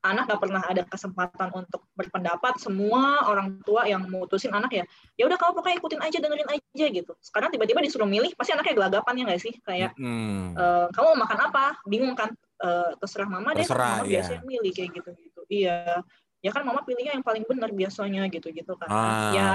[0.00, 4.84] anak gak pernah ada kesempatan untuk berpendapat semua orang tua yang mutusin anak ya
[5.20, 7.12] ya udah kamu pokoknya ikutin aja dengerin aja gitu.
[7.20, 9.54] Sekarang tiba-tiba disuruh milih pasti anaknya gelagapan ya nggak sih?
[9.60, 10.56] Kayak hmm.
[10.56, 10.64] e,
[10.96, 11.64] kamu mau makan apa?
[11.84, 12.32] Bingung kan.
[12.60, 12.68] E,
[13.00, 14.20] terserah mama deh terserah, mama ya.
[14.20, 16.00] biasanya milih kayak gitu gitu iya.
[16.40, 18.88] Ya kan mama pilihnya yang paling benar biasanya gitu gitu kan.
[18.88, 19.32] Ah.
[19.36, 19.48] ya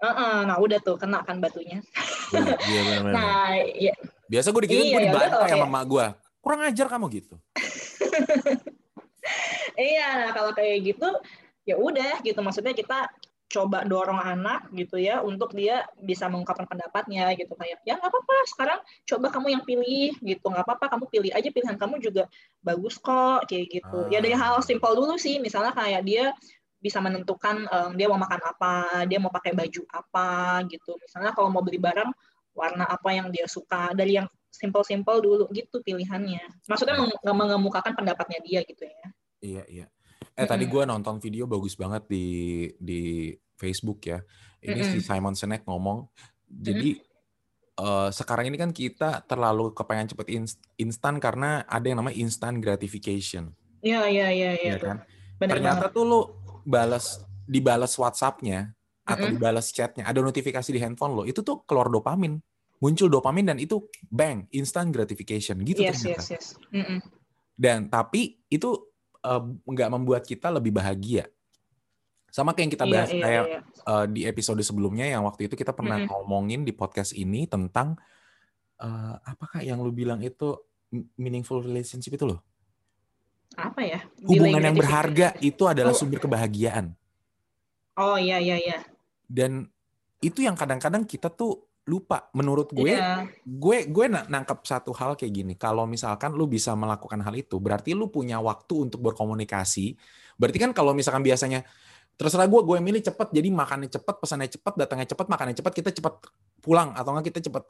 [0.00, 1.84] uh -uh, nah udah tuh kena kan batunya.
[2.32, 3.12] Iya, iya bener -bener.
[3.12, 3.94] nah ya
[4.30, 6.06] biasa gue dikira iya, gue ya dibantah ya mama gue
[6.38, 7.34] kurang ajar kamu gitu
[9.80, 11.08] iya nah kalau kayak gitu
[11.68, 12.40] ya udah gitu.
[12.40, 13.08] Maksudnya kita
[13.50, 17.52] coba dorong anak gitu ya untuk dia bisa mengungkapkan pendapatnya gitu.
[17.58, 20.46] Kayak ya nggak apa-apa sekarang coba kamu yang pilih gitu.
[20.46, 22.30] Nggak apa-apa kamu pilih aja pilihan kamu juga
[22.62, 23.98] bagus kok kayak gitu.
[24.14, 25.42] Ya dari hal simpel dulu sih.
[25.42, 26.30] Misalnya kayak dia
[26.80, 30.94] bisa menentukan um, dia mau makan apa dia mau pakai baju apa gitu.
[31.02, 32.10] Misalnya kalau mau beli barang
[32.54, 36.42] warna apa yang dia suka dari yang simpel-simpel dulu gitu pilihannya.
[36.70, 39.86] Maksudnya mengemukakan pendapatnya dia gitu ya Iya iya.
[40.36, 44.20] Eh tadi gue nonton video bagus banget di di Facebook ya.
[44.60, 46.08] Ini si Simon Sinek ngomong.
[46.48, 47.00] Jadi
[47.80, 50.28] uh, sekarang ini kan kita terlalu kepengen cepet
[50.76, 53.56] instan karena ada yang namanya instant gratification.
[53.80, 54.50] Iya iya iya.
[54.60, 54.96] Iya kan.
[55.40, 55.96] Bener Ternyata banget.
[55.96, 56.20] tuh lo
[56.68, 59.42] balas dibalas WhatsApp-nya atau mm-hmm.
[59.42, 62.38] dibalas chatnya, ada notifikasi di handphone lo, itu tuh keluar dopamin,
[62.78, 66.22] muncul dopamin dan itu bang, instant gratification gitu yes, ternyata.
[66.22, 66.46] Yes, yes.
[66.70, 66.98] Mm-hmm.
[67.58, 68.89] Dan tapi itu
[69.66, 71.28] nggak uh, membuat kita lebih bahagia.
[72.30, 73.60] Sama kayak yang kita iya, bahas iya, kayak iya.
[73.84, 76.14] Uh, di episode sebelumnya yang waktu itu kita pernah mm -hmm.
[76.14, 77.98] ngomongin di podcast ini tentang
[78.80, 80.56] uh, apakah yang lu bilang itu
[81.18, 82.40] meaningful relationship itu loh?
[83.58, 84.00] Apa ya?
[84.22, 85.98] Hubungan yang berharga itu adalah oh.
[85.98, 86.94] sumber kebahagiaan.
[87.98, 88.78] Oh iya iya iya.
[89.26, 89.66] Dan
[90.22, 92.30] itu yang kadang-kadang kita tuh lupa.
[92.38, 93.26] Menurut gue yeah.
[93.42, 95.54] gue gue nangkep satu hal kayak gini.
[95.58, 99.98] Kalau misalkan lu bisa melakukan hal itu berarti lu punya waktu untuk berkomunikasi.
[100.38, 101.66] Berarti kan kalau misalkan biasanya
[102.14, 105.90] terserah gue gue milih cepet jadi makannya cepet pesannya cepet datangnya cepet makannya cepet kita
[105.90, 106.14] cepet
[106.62, 106.94] pulang.
[106.94, 107.66] Atau enggak kita cepet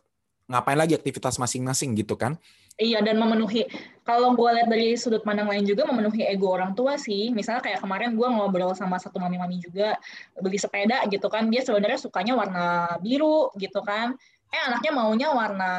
[0.50, 2.35] ngapain lagi aktivitas masing-masing gitu kan
[2.81, 3.69] Iya dan memenuhi
[4.09, 7.29] kalau gue lihat dari sudut pandang lain juga memenuhi ego orang tua sih.
[7.31, 10.01] Misalnya kayak kemarin gue ngobrol sama satu mami-mami juga
[10.40, 11.47] beli sepeda gitu kan.
[11.53, 14.16] Dia sebenarnya sukanya warna biru gitu kan
[14.51, 15.73] eh anaknya maunya warna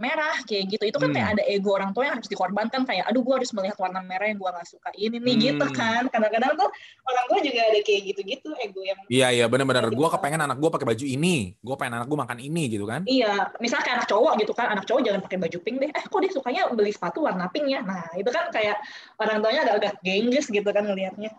[0.00, 0.88] merah kayak gitu.
[0.88, 1.16] Itu kan hmm.
[1.20, 4.32] kayak ada ego orang tua yang harus dikorbankan kayak aduh gue harus melihat warna merah
[4.32, 5.68] yang gue nggak suka ini nih gitu hmm.
[5.68, 6.02] gitu kan.
[6.08, 6.68] Kadang-kadang tuh
[7.04, 10.70] orang tua juga ada kayak gitu-gitu ego yang iya iya benar-benar gue kepengen anak gue
[10.72, 11.36] pakai baju ini.
[11.60, 13.04] Gue pengen anak gue makan ini gitu kan.
[13.04, 14.66] Iya misalnya kayak anak cowok gitu kan.
[14.72, 15.90] Anak cowok jangan pakai baju pink deh.
[15.92, 17.84] Eh kok dia sukanya beli sepatu warna pink ya?
[17.84, 18.80] Nah itu kan kayak
[19.20, 21.36] orang tuanya agak-agak gengges gitu kan ngelihatnya.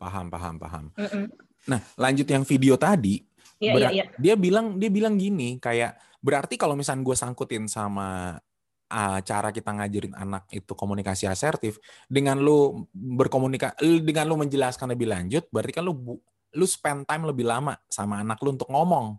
[0.00, 0.84] Paham paham paham.
[0.96, 1.26] Mm -mm.
[1.64, 3.24] nah lanjut yang video tadi
[3.62, 4.04] Iya, iya, iya.
[4.18, 8.40] Dia bilang dia bilang gini kayak berarti kalau misalnya gue sangkutin sama
[8.88, 11.76] uh, cara kita ngajarin anak itu komunikasi asertif
[12.08, 16.16] dengan lu berkomunikasi dengan lu menjelaskan lebih lanjut berarti kan lu
[16.54, 19.18] lu spend time lebih lama sama anak lu untuk ngomong.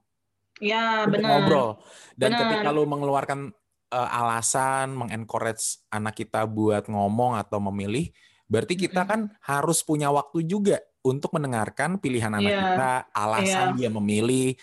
[0.64, 1.44] Ya, benar.
[1.44, 1.70] Ngobrol.
[2.16, 2.40] Dan benar.
[2.48, 3.52] ketika lu mengeluarkan
[3.92, 8.10] uh, alasan, mengencourage anak kita buat ngomong atau memilih,
[8.48, 12.64] berarti kita kan harus punya waktu juga untuk mendengarkan pilihan anak yeah.
[12.64, 13.78] kita, alasan yeah.
[13.78, 14.56] dia memilih,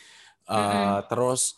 [0.48, 1.12] uh, mm-hmm.
[1.12, 1.54] terus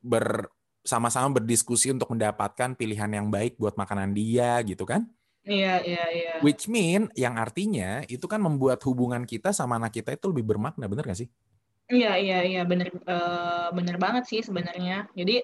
[0.00, 5.06] bersama-sama berdiskusi untuk mendapatkan pilihan yang baik buat makanan dia, gitu kan?
[5.48, 6.32] Iya, iya, iya.
[6.44, 10.84] Which mean yang artinya itu kan membuat hubungan kita sama anak kita itu lebih bermakna,
[10.84, 11.28] bener gak sih?
[11.88, 15.08] Iya, iya, iya, bener, uh, bener banget sih sebenarnya.
[15.16, 15.40] Jadi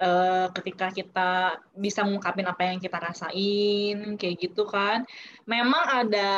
[0.00, 1.30] uh, ketika kita
[1.76, 5.04] bisa mengungkapin apa yang kita rasain kayak gitu kan
[5.48, 6.30] memang ada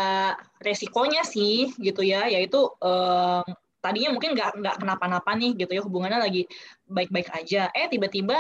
[0.63, 3.43] resikonya sih gitu ya yaitu uh,
[3.89, 6.43] tadinya mungkin nggak nggak kenapa-napa nih gitu ya hubungannya lagi
[6.85, 8.37] baik-baik aja eh tiba-tiba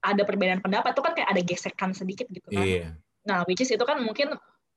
[0.00, 2.92] ada perbedaan pendapat tuh kan kayak ada gesekan sedikit gitu kan yeah.
[3.24, 4.36] nah which is itu kan mungkin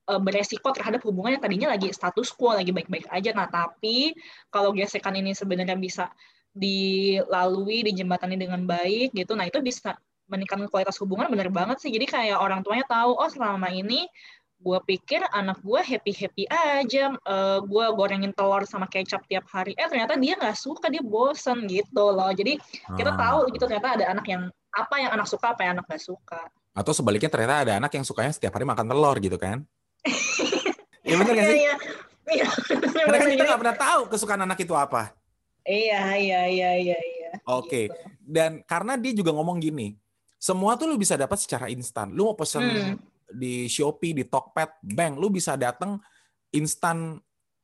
[0.09, 3.31] uh, beresiko terhadap hubungan yang tadinya lagi status quo, lagi baik-baik aja.
[3.31, 4.11] Nah, tapi
[4.51, 6.11] kalau gesekan ini sebenarnya bisa
[6.53, 9.97] dilalui, dijembatani dengan baik gitu, nah itu bisa
[10.29, 11.89] meningkatkan kualitas hubungan bener banget sih.
[11.89, 14.05] Jadi kayak orang tuanya tahu, oh selama ini
[14.63, 19.75] gue pikir anak gue happy happy aja uh, gue gorengin telur sama kecap tiap hari
[19.75, 22.55] eh ternyata dia nggak suka dia bosen gitu loh jadi
[22.95, 23.19] kita ah.
[23.19, 26.41] tahu gitu ternyata ada anak yang apa yang anak suka apa yang anak gak suka
[26.73, 29.61] atau sebaliknya ternyata ada anak yang sukanya setiap hari makan telur gitu kan
[31.03, 31.59] Iya benar nggak sih?
[31.59, 31.73] Iya,
[32.31, 32.47] iya.
[32.95, 35.11] Karena kan kita nggak pernah tahu kesukaan anak itu apa.
[35.63, 37.31] Iya, iya, iya, iya, iya.
[37.47, 37.67] Oke.
[37.67, 37.85] Okay.
[37.91, 37.95] Gitu.
[38.23, 39.99] Dan karena dia juga ngomong gini,
[40.39, 42.15] semua tuh lu bisa dapat secara instan.
[42.15, 42.95] Lu mau pesen hmm.
[43.31, 46.01] Di Shopee, di Tokped, Bank, lu bisa datang
[46.51, 47.21] instan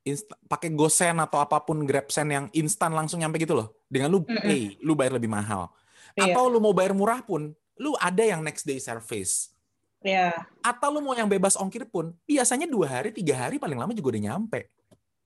[0.07, 3.75] Insta, pakai GoSend atau apa pun GrabSend yang instan langsung nyampe gitu loh.
[3.91, 4.85] Dengan lu pay, mm -mm.
[4.85, 5.67] lu bayar lebih mahal.
[6.15, 6.33] Iya.
[6.33, 9.51] Atau lu mau bayar murah pun, lu ada yang next day service.
[9.99, 10.31] Iya.
[10.63, 14.15] Atau lu mau yang bebas ongkir pun, biasanya dua hari, tiga hari paling lama juga
[14.15, 14.71] udah nyampe.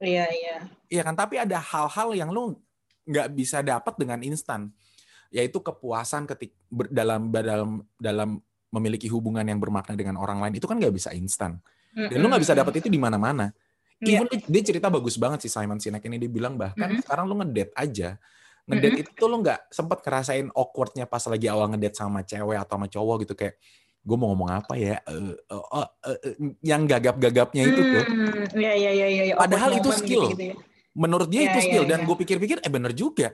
[0.01, 0.57] Iya, iya.
[0.89, 2.57] Iya kan, tapi ada hal-hal yang lu
[3.05, 4.73] nggak bisa dapat dengan instan,
[5.29, 6.57] yaitu kepuasan ketik
[6.91, 7.69] dalam dalam
[8.01, 8.29] dalam
[8.73, 11.61] memiliki hubungan yang bermakna dengan orang lain itu kan nggak bisa instan.
[11.93, 13.53] Dan lu nggak bisa dapat itu di mana-mana.
[14.03, 14.43] Even yeah.
[14.49, 17.03] dia cerita bagus banget sih Simon Sinek ini dia bilang bahkan mm -hmm.
[17.07, 18.19] sekarang lu ngedate aja
[18.67, 19.15] ngedate mm -hmm.
[19.15, 23.15] itu lu nggak sempet ngerasain awkwardnya pas lagi awal ngedate sama cewek atau sama cowok
[23.23, 23.55] gitu kayak
[24.03, 28.75] gue mau ngomong apa ya uh, uh, uh, uh, yang gagap-gagapnya itu tuh hmm, ya,
[28.75, 29.35] ya, ya, ya.
[29.39, 30.55] padahal itu skill gitu, gitu ya.
[30.91, 33.31] menurut dia ya, itu skill ya, dan gue pikir-pikir eh bener juga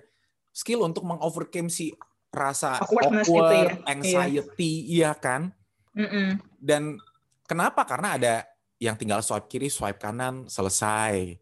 [0.54, 1.90] skill untuk mengovercome si
[2.30, 3.74] rasa awkward, gitu ya.
[3.90, 5.54] anxiety iya kan?
[5.98, 6.28] Mm -mm.
[6.62, 6.84] dan
[7.50, 7.82] kenapa?
[7.84, 8.36] Karena ada
[8.80, 11.36] yang tinggal swipe kiri swipe kanan selesai.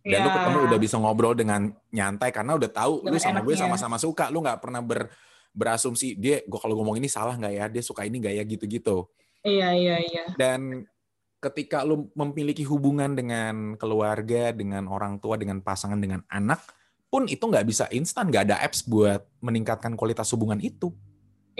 [0.00, 0.24] Dan ya.
[0.24, 3.96] lu ketemu udah bisa ngobrol dengan nyantai karena udah tahu Dengan lu sama gue sama-sama
[4.00, 4.32] suka.
[4.32, 5.12] Lu nggak pernah ber
[5.52, 7.64] berasumsi dia gue kalau ngomong ini salah nggak ya?
[7.68, 8.42] Dia suka ini nggak ya?
[8.48, 9.06] gitu-gitu.
[9.44, 10.24] Iya iya iya.
[10.40, 10.88] Dan
[11.40, 16.60] ketika lu memiliki hubungan dengan keluarga dengan orang tua dengan pasangan dengan anak
[17.10, 20.94] pun itu nggak bisa instan nggak ada apps buat meningkatkan kualitas hubungan itu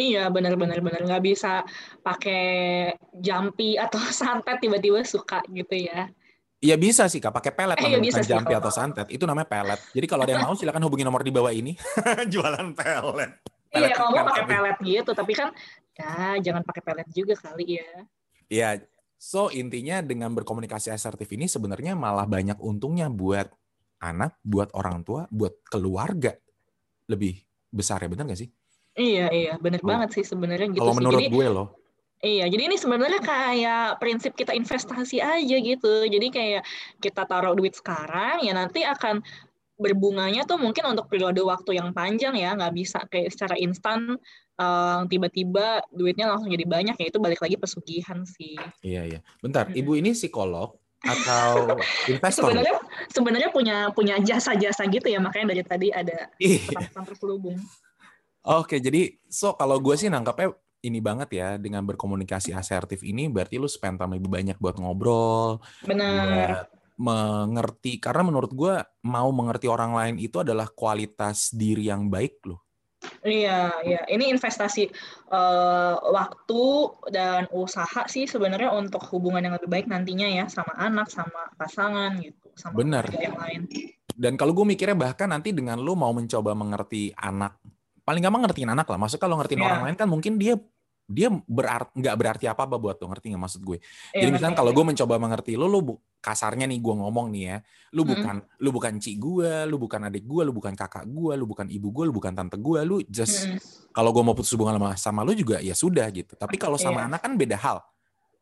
[0.00, 1.60] Iya benar-benar benar nggak bisa
[2.00, 2.88] pakai
[3.20, 6.08] jampi atau santet tiba-tiba suka gitu ya.
[6.62, 9.12] Iya bisa sih kak, pakai pelet eh, iya, bisa jampi atau santet.
[9.12, 9.80] Itu namanya pelet.
[9.92, 11.76] Jadi kalau ada yang mau silakan hubungi nomor di bawah ini.
[12.32, 15.48] Jualan pelet iya kalau mau pakai pelet gitu tapi kan
[15.94, 17.90] ya jangan pakai pelet juga kali ya
[18.50, 18.68] iya
[19.20, 23.52] so intinya dengan berkomunikasi asertif ini sebenarnya malah banyak untungnya buat
[24.00, 26.32] anak buat orang tua buat keluarga
[27.08, 27.36] lebih
[27.70, 28.50] besar ya benar gak sih?
[28.98, 29.88] Iya iya benar oh.
[29.88, 31.68] banget sih sebenarnya gitu kalau menurut Jadi, gue loh.
[32.20, 36.04] Iya, jadi ini sebenarnya kayak prinsip kita investasi aja gitu.
[36.04, 36.68] Jadi kayak
[37.00, 39.24] kita taruh duit sekarang, ya nanti akan
[39.80, 42.52] berbunganya tuh mungkin untuk periode waktu yang panjang ya.
[42.52, 44.20] Nggak bisa kayak secara instan
[44.60, 48.60] uh, tiba-tiba duitnya langsung jadi banyak ya itu balik lagi pesugihan sih.
[48.84, 49.20] Iya iya.
[49.40, 51.80] Bentar ibu ini psikolog atau
[52.12, 52.76] investor sebenarnya
[53.08, 56.60] sebenarnya punya punya jasa-jasa gitu ya makanya dari tadi ada iya.
[56.76, 57.56] pesan terselubung
[58.44, 63.56] oke jadi so kalau gue sih nangkapnya ini banget ya dengan berkomunikasi asertif ini berarti
[63.56, 66.68] lu spend time lebih banyak buat ngobrol benar
[67.00, 68.76] mengerti karena menurut gue
[69.08, 72.60] mau mengerti orang lain itu adalah kualitas diri yang baik loh.
[73.20, 74.00] Iya, iya.
[74.08, 74.88] Ini investasi
[75.32, 76.62] uh, waktu
[77.12, 82.20] dan usaha sih sebenarnya untuk hubungan yang lebih baik nantinya ya sama anak, sama pasangan
[82.20, 83.08] gitu, sama Benar.
[83.12, 83.60] yang lain.
[84.16, 87.56] Dan kalau gue mikirnya bahkan nanti dengan lo mau mencoba mengerti anak,
[88.04, 88.98] paling gampang ngertiin anak lah.
[89.00, 89.68] Maksudnya kalau ngertiin yeah.
[89.68, 90.60] orang lain kan mungkin dia
[91.10, 93.78] dia berart nggak berarti apa apa buat lo ngerti nggak maksud gue
[94.14, 97.56] iya, jadi misalnya kalau gue mencoba mengerti lo lo kasarnya nih gue ngomong nih ya
[97.90, 98.62] lu bukan mm.
[98.62, 101.90] lu bukan cik gue lu bukan adik gue lu bukan kakak gue lu bukan ibu
[101.90, 103.58] gue lu bukan tante gue lu just mm.
[103.90, 107.02] kalau gue mau putus hubungan sama sama lu juga ya sudah gitu tapi kalau sama
[107.02, 107.08] yeah.
[107.10, 107.82] anak kan beda hal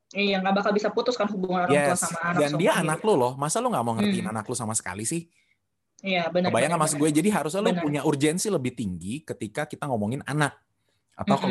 [0.09, 2.01] Iya, nggak bakal bisa putus kan hubungan orang yes.
[2.01, 2.41] tua sama anak.
[2.41, 4.33] Dan dia anak lo loh, masa lo nggak mau ngertiin hmm.
[4.33, 5.29] anak lo sama sekali sih?
[6.01, 6.49] Iya, benar.
[6.49, 7.11] Bayang nggak maksud gue?
[7.13, 10.57] Jadi harusnya lo punya urgensi lebih tinggi ketika kita ngomongin anak
[11.19, 11.45] atau -hmm.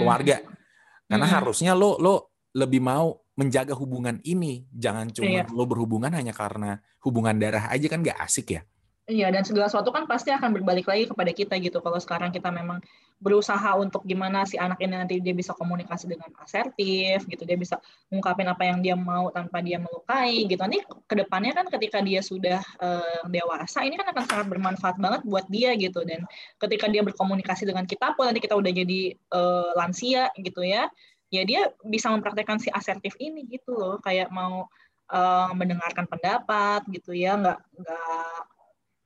[1.08, 1.36] Karena hmm.
[1.40, 2.16] harusnya lo lo
[2.54, 5.48] lebih mau menjaga hubungan ini, jangan cuma iya.
[5.48, 8.62] lo berhubungan hanya karena hubungan darah aja kan gak asik ya.
[9.08, 11.80] Iya, dan segala sesuatu kan pasti akan berbalik lagi kepada kita gitu.
[11.80, 12.84] Kalau sekarang kita memang
[13.24, 17.80] berusaha untuk gimana si anak ini nanti dia bisa komunikasi dengan asertif gitu, dia bisa
[18.12, 20.60] mengungkapin apa yang dia mau tanpa dia melukai gitu.
[20.60, 25.22] Nanti ke depannya kan ketika dia sudah uh, dewasa, ini kan akan sangat bermanfaat banget
[25.24, 26.04] buat dia gitu.
[26.04, 26.28] Dan
[26.60, 30.92] ketika dia berkomunikasi dengan kita pun nanti kita udah jadi uh, lansia gitu ya,
[31.32, 34.68] ya dia bisa mempraktekkan si asertif ini gitu loh, kayak mau
[35.16, 38.57] uh, mendengarkan pendapat gitu ya, nggak nggak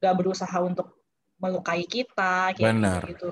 [0.01, 0.97] gak berusaha untuk
[1.41, 3.01] melukai kita kayak Benar.
[3.09, 3.31] gitu.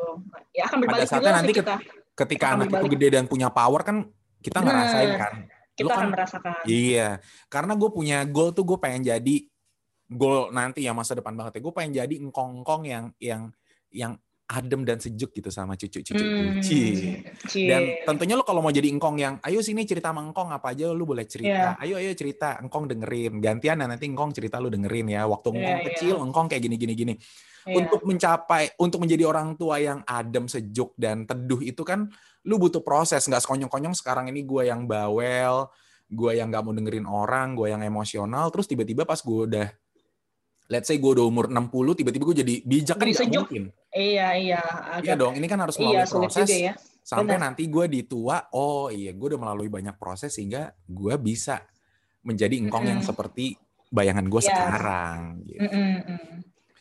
[0.54, 1.76] Ya akan berbalik Pada juga nanti kita.
[2.14, 2.86] Ketika anak berbalik.
[2.86, 3.98] itu gede dan punya power kan
[4.40, 5.34] kita ngerasain kan.
[5.76, 6.54] kita kan, akan merasakan.
[6.68, 9.36] Iya, karena gue punya goal tuh gue pengen jadi
[10.12, 11.62] goal nanti ya masa depan banget ya.
[11.64, 13.42] Gue pengen jadi engkong-engkong yang yang
[13.88, 17.22] yang adem dan sejuk gitu sama cucu-cucu Hmm, cie.
[17.70, 20.90] Dan tentunya lo kalau mau jadi engkong yang, ayo sini cerita sama engkong apa aja
[20.90, 21.78] lu boleh cerita.
[21.78, 21.86] Iya.
[21.86, 23.38] Ayo ayo cerita, engkong dengerin.
[23.38, 25.30] Gantian nah, nanti engkong cerita lu dengerin ya.
[25.30, 25.86] Waktu Iya, engkong iya.
[25.94, 27.14] kecil, engkong kayak gini gini gini.
[27.70, 27.76] Iya.
[27.78, 32.10] Untuk mencapai, untuk menjadi orang tua yang adem, sejuk dan teduh itu kan
[32.50, 33.22] lu butuh proses.
[33.30, 35.70] Nggak sekonyong-konyong sekarang ini gue yang bawel,
[36.10, 38.50] gue yang nggak mau dengerin orang, gue yang emosional.
[38.50, 39.68] Terus tiba-tiba pas gue udah
[40.70, 43.46] let's say gue udah umur 60, tiba-tiba gue jadi bijak kan Jadi sejuk.
[43.50, 43.64] mungkin.
[43.90, 44.62] Iya, iya.
[44.62, 46.74] Iya Agak, dong, ini kan harus melalui iya, proses juga ya.
[47.02, 47.46] sampai Benar.
[47.50, 51.66] nanti gue di tua, oh iya gue udah melalui banyak proses sehingga gue bisa
[52.22, 53.10] menjadi engkong yang Mm-mm.
[53.10, 53.58] seperti
[53.90, 54.50] bayangan gue Iya.
[54.54, 55.20] sekarang.
[55.42, 55.60] Gitu.
[55.66, 56.18] Mm.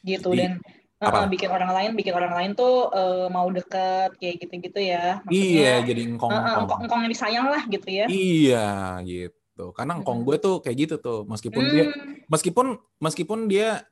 [0.04, 0.52] Gitu Jadi, dan
[0.98, 1.24] apa?
[1.24, 5.22] uh, bikin orang lain, bikin orang lain tuh uh, mau deket kayak gitu-gitu ya.
[5.30, 6.58] Iya, Maksudnya, jadi uh, uh, engkong-engkong.
[6.60, 8.06] engkong, engkong yang disayang lah gitu ya.
[8.10, 8.66] Iya,
[9.06, 9.37] gitu.
[9.70, 10.28] Karena engkong Mm-mm.
[10.28, 12.66] gue tuh kayak gitu tuh, meskipun dia Hmm, meskipun
[12.96, 13.82] meskipun dia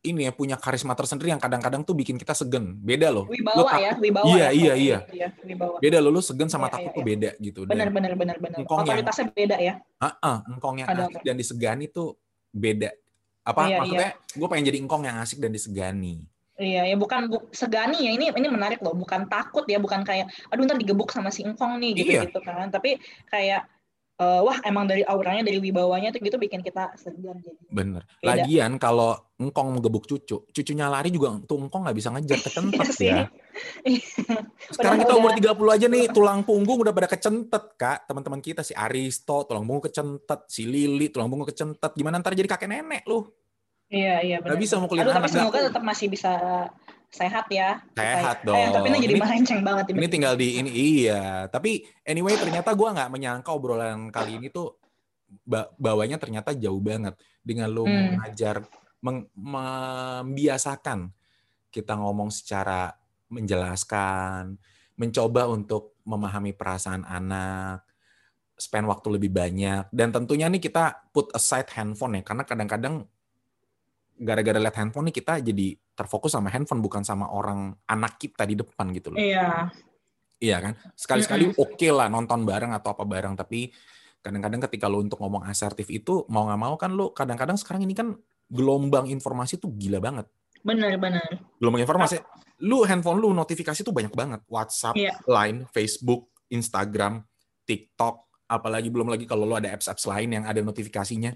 [0.00, 2.72] ini ya punya karisma tersendiri yang kadang-kadang tuh bikin kita segen.
[2.80, 3.28] Beda loh.
[3.28, 4.48] Wibawa tak- ya, wibawa Iya, ya.
[4.48, 4.98] iya, iya.
[5.04, 5.76] gitu ya, wibawa.
[5.76, 7.10] Beda loh, lu segen sama Iya, takut iya, tuh iya.
[7.12, 7.58] beda gitu.
[7.68, 8.58] Benar, benar, benar, benar.
[8.64, 9.74] engkong yang Otoritasnya beda ya.
[10.00, 12.08] Heeh, engkong yang asik dan disegani tuh
[12.48, 12.90] beda.
[13.40, 14.10] Apa Iya, maksudnya?
[14.32, 16.24] Gue pengen jadi engkong yang asik dan disegani.
[16.56, 18.12] Iya, ya bukan bu, segani ya.
[18.12, 21.76] Ini ini menarik loh, bukan takut ya, bukan kayak aduh ntar digebuk sama si engkong
[21.76, 22.22] nih gitu Iya.
[22.24, 22.68] gitu kan.
[22.68, 23.64] Tapi kayak
[24.20, 27.56] eh, wah emang dari auranya, dari wibawanya tuh gitu bikin kita segan jadi.
[27.66, 28.04] Bener.
[28.14, 28.28] Beda.
[28.36, 32.92] Lagian kalau engkong ngegebuk cucu, cucunya lari juga tuh engkong nggak bisa ngejar kecentet Iya
[32.92, 33.08] sih.
[33.08, 33.24] ya.
[34.68, 38.04] Sekarang Udah- kita umur udah- 30 aja nih, tulang punggung udah pada kecentet, Kak.
[38.04, 41.92] Teman-teman kita si Aristo, tulang punggung kecentet, si Lili, tulang punggung kecentet.
[41.92, 43.24] Gimana ntar jadi kakek nenek lu?
[43.90, 44.54] Iya, iya benar.
[44.54, 46.30] Nggak bisa mukulin Aduh, tapi semoga tetap masih bisa
[47.10, 47.82] sehat ya.
[47.92, 48.94] Sehat Eh, tapi dong.
[48.94, 51.46] ini jadi melenceng banget Ini tinggal di ini iya.
[51.46, 54.78] Tapi anyway ternyata gua nggak menyangka obrolan kali ini tuh
[55.42, 58.14] ba- bawanya ternyata jauh banget dengan lu Hmm.
[58.16, 58.62] mengajar
[59.02, 61.10] meng- membiasakan
[61.70, 62.94] kita ngomong secara
[63.30, 64.58] menjelaskan,
[64.98, 67.86] mencoba untuk memahami perasaan anak,
[68.58, 73.06] spend waktu lebih banyak dan tentunya nih kita put aside handphone ya karena kadang-kadang
[74.20, 78.52] gara-gara lihat handphone nih kita jadi terfokus sama handphone bukan sama orang anak kita di
[78.52, 79.18] depan gitu loh.
[79.18, 79.72] Iya.
[80.40, 80.72] Iya kan?
[80.92, 83.72] Sekali-sekali oke lah nonton bareng atau apa bareng, tapi
[84.20, 87.96] kadang-kadang ketika lo untuk ngomong asertif itu mau nggak mau kan lo kadang-kadang sekarang ini
[87.96, 88.12] kan
[88.48, 90.28] gelombang informasi tuh gila banget.
[90.60, 91.24] Benar, benar.
[91.56, 92.20] Gelombang informasi,
[92.68, 94.44] lu handphone lu notifikasi tuh banyak banget.
[94.48, 95.16] WhatsApp, Iya.
[95.24, 97.24] Line, Facebook, Instagram,
[97.64, 101.32] TikTok, apalagi belum lagi kalau lo ada apps-apps lain yang ada notifikasinya.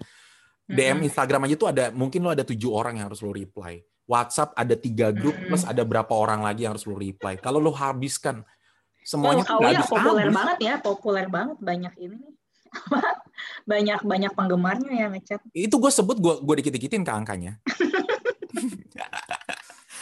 [0.64, 1.05] DM.
[1.05, 3.85] Instagram aja tuh ada mungkin lo ada tujuh orang yang harus lo reply.
[4.05, 7.37] WhatsApp ada tiga grup plus ada berapa orang lagi yang harus lo reply.
[7.40, 8.44] Kalau lo habiskan
[9.05, 12.35] semuanya tuh nggak ya populer banget ya, populer banget banyak ini nih.
[13.70, 15.40] banyak banyak penggemarnya yang ngechat.
[15.53, 17.53] Itu gue sebut gue gue dikit-dikitin ke angkanya.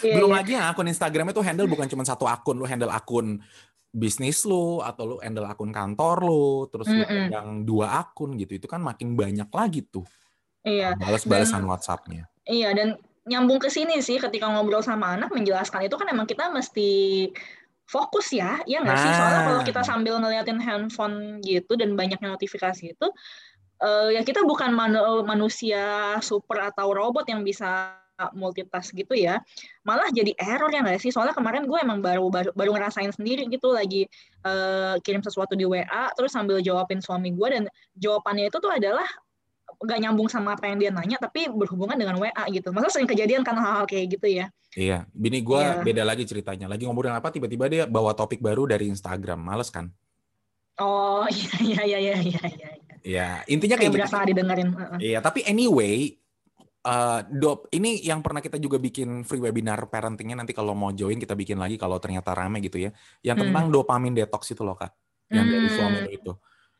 [0.03, 0.38] Iya, Belum iya.
[0.42, 3.38] lagi yang akun Instagram itu handle bukan cuma satu akun, lo handle akun
[3.94, 7.31] bisnis lo atau lo handle akun kantor lo, terus lo Mm-mm.
[7.31, 8.59] pegang dua akun gitu.
[8.59, 10.03] Itu kan makin banyak lagi tuh
[10.62, 12.27] Iya, balas-balasan WhatsApp-nya.
[12.46, 16.51] iya dan nyambung ke sini sih ketika ngobrol sama anak menjelaskan itu kan emang kita
[16.51, 17.31] mesti
[17.87, 19.12] fokus ya, ya nggak sih?
[19.14, 19.46] Soalnya Nah.
[19.53, 23.07] kalau kita sambil ngeliatin handphone gitu dan banyaknya notifikasi itu,
[23.79, 27.98] eh, ya kita bukan manu- manusia super atau robot yang bisa
[28.38, 29.42] multitask gitu ya.
[29.83, 31.11] Malah jadi error ya nggak sih?
[31.11, 34.07] Soalnya kemarin gue emang baru baru, baru ngerasain sendiri gitu lagi
[34.46, 37.64] eh, kirim sesuatu di WA, terus sambil jawabin suami gue dan
[37.98, 39.07] jawabannya itu tuh adalah
[39.82, 42.70] nggak nyambung sama apa yang dia nanya, tapi berhubungan dengan WA gitu.
[42.70, 44.46] Masa sering kejadian kan hal-hal kayak gitu ya?
[44.72, 45.82] Iya, bini gue Iya.
[45.82, 46.66] beda lagi ceritanya.
[46.66, 49.36] Lagi ngobrolin apa, tiba-tiba dia bawa topik baru dari Instagram.
[49.36, 49.90] Males kan?
[50.78, 52.42] Oh iya iya iya iya iya.
[52.48, 52.68] iya.
[53.02, 53.98] Ya, intinya Kayak kayak gitu.
[53.98, 54.68] berasa nggak didengerin.
[54.96, 56.14] Iya, tapi anyway,
[56.82, 61.18] eh, dop ini yang pernah kita juga bikin free webinar parentingnya nanti kalau mau join
[61.18, 62.94] kita bikin lagi kalau ternyata rame gitu ya.
[63.20, 63.44] Yang Hmm.
[63.50, 64.94] tentang dopamin detox itu loh kak,
[65.28, 65.74] yang dari Hmm.
[65.74, 66.33] suami lo itu.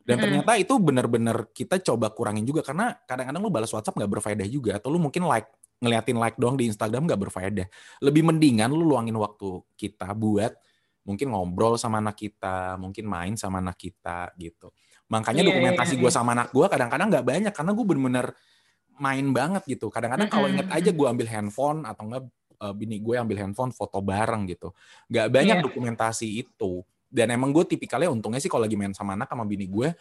[0.03, 0.25] Dan Hmm.
[0.27, 4.77] ternyata itu bener-bener kita coba kurangin juga karena kadang-kadang lu balas WhatsApp nggak berfaedah juga
[4.83, 5.47] atau lu mungkin like
[5.79, 7.67] ngeliatin like doang di Instagram nggak berfaedah.
[8.03, 10.55] Lebih mendingan lu luangin waktu kita buat
[11.03, 14.71] mungkin ngobrol sama anak kita, mungkin main sama anak kita gitu.
[15.11, 16.19] Makanya Iya, dokumentasi iya, gue iya.
[16.19, 18.27] sama anak gue kadang-kadang nggak banyak karena gue bener-bener
[18.99, 19.91] main banget gitu.
[19.91, 20.63] Kadang-kadang kalau Mm-mm.
[20.63, 22.23] inget aja gue ambil handphone atau enggak
[22.63, 24.71] eh, bini gue ambil handphone foto bareng gitu.
[25.11, 25.65] Nggak banyak Iya.
[25.67, 26.87] dokumentasi itu.
[27.13, 29.93] Dan emang gue tipikalnya untungnya sih kalau lagi main sama anak sama bini gue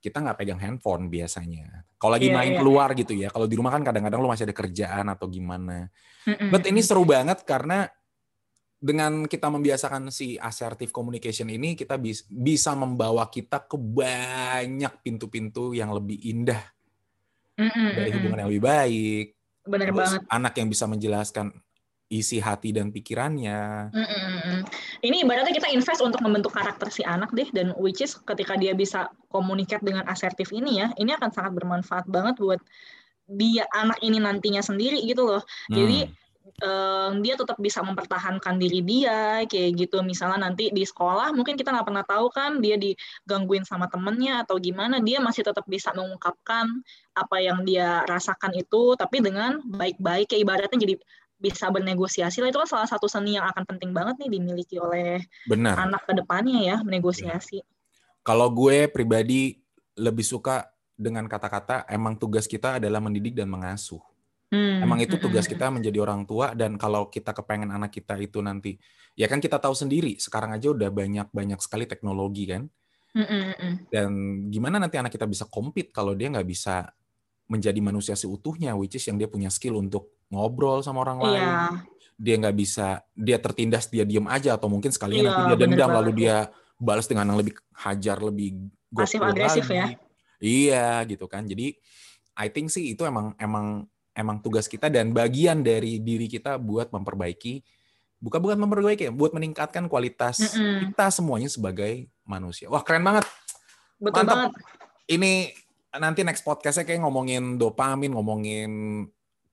[0.00, 1.84] kita nggak pegang handphone biasanya.
[2.00, 2.60] Kalau lagi Iya, main iya.
[2.60, 3.28] keluar gitu ya.
[3.28, 5.88] Kalau di rumah kan kadang-kadang lu masih ada kerjaan atau gimana.
[6.24, 6.48] Mm-mm.
[6.52, 7.84] But ini seru banget karena
[8.80, 15.76] dengan kita membiasakan si assertive communication ini kita bis, bisa membawa kita ke banyak pintu-pintu
[15.76, 16.64] yang lebih indah
[17.60, 19.26] Mm-mm, dari hubungan yang lebih baik
[19.68, 20.20] Bener terus banget.
[20.32, 21.52] anak yang bisa menjelaskan
[22.10, 24.62] isi hati dan pikirannya Mm, mm, mm.
[25.06, 28.74] Ini ibaratnya kita invest untuk membentuk karakter si anak deh, dan which is ketika dia
[28.74, 32.60] bisa communicate dengan asertif ini ya, ini akan sangat bermanfaat banget buat
[33.30, 35.42] dia anak ini nantinya sendiri gitu loh.
[35.70, 36.18] Jadi Hmm.
[36.66, 40.02] em, dia tetap bisa mempertahankan diri dia kayak gitu.
[40.02, 44.58] Misalnya nanti di sekolah mungkin kita nggak pernah tahu kan dia digangguin sama temennya atau
[44.58, 46.66] gimana, dia masih tetap bisa mengungkapkan
[47.14, 50.26] apa yang dia rasakan itu, tapi dengan baik-baik.
[50.34, 50.94] Kayak ibaratnya jadi
[51.40, 55.24] bisa bernegosiasi lah itu kan salah satu seni yang akan penting banget nih dimiliki oleh
[55.48, 57.64] benar anak ke depannya ya menegosiasi.
[58.20, 59.56] kalau gue pribadi
[59.96, 64.04] lebih suka dengan kata-kata emang tugas kita adalah mendidik dan mengasuh
[64.50, 65.52] Hmm, Emang itu hmm, tugas hmm.
[65.54, 68.74] kita menjadi orang tua dan kalau kita kepengen anak kita itu nanti
[69.14, 72.66] ya kan kita tahu sendiri sekarang aja udah banyak banyak sekali teknologi kan
[73.14, 73.94] hmm.
[73.94, 74.10] dan
[74.50, 76.90] gimana nanti anak kita bisa compete kalau dia nggak bisa
[77.46, 81.54] menjadi manusia seutuhnya which is yang dia punya skill untuk ngobrol sama orang lain Iya,
[82.20, 85.88] dia nggak bisa dia tertindas dia diem aja atau mungkin sekalinya Iya, nanti dia dendam
[85.90, 86.36] banget lalu dia
[86.80, 89.76] balas dengan yang lebih hajar lebih Pasif agresif lagi.
[89.76, 89.86] ya.
[90.40, 91.76] iya gitu kan jadi
[92.40, 93.84] I think sih itu emang emang
[94.16, 97.62] emang tugas kita dan bagian dari diri kita buat memperbaiki
[98.20, 100.92] bukan bukan memperbaiki ya, buat meningkatkan kualitas Mm-mm.
[100.92, 103.24] kita semuanya sebagai manusia wah keren banget
[103.96, 104.36] betul Mantap.
[104.36, 104.52] banget.
[105.08, 105.32] ini
[105.96, 108.70] nanti next podcastnya kayak ngomongin dopamin ngomongin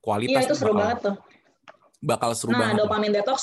[0.07, 1.15] Iya kualitas itu seru bakal, banget tuh.
[1.99, 2.81] bakal seru Nah, banget lah.
[2.81, 3.39] dopamine detox,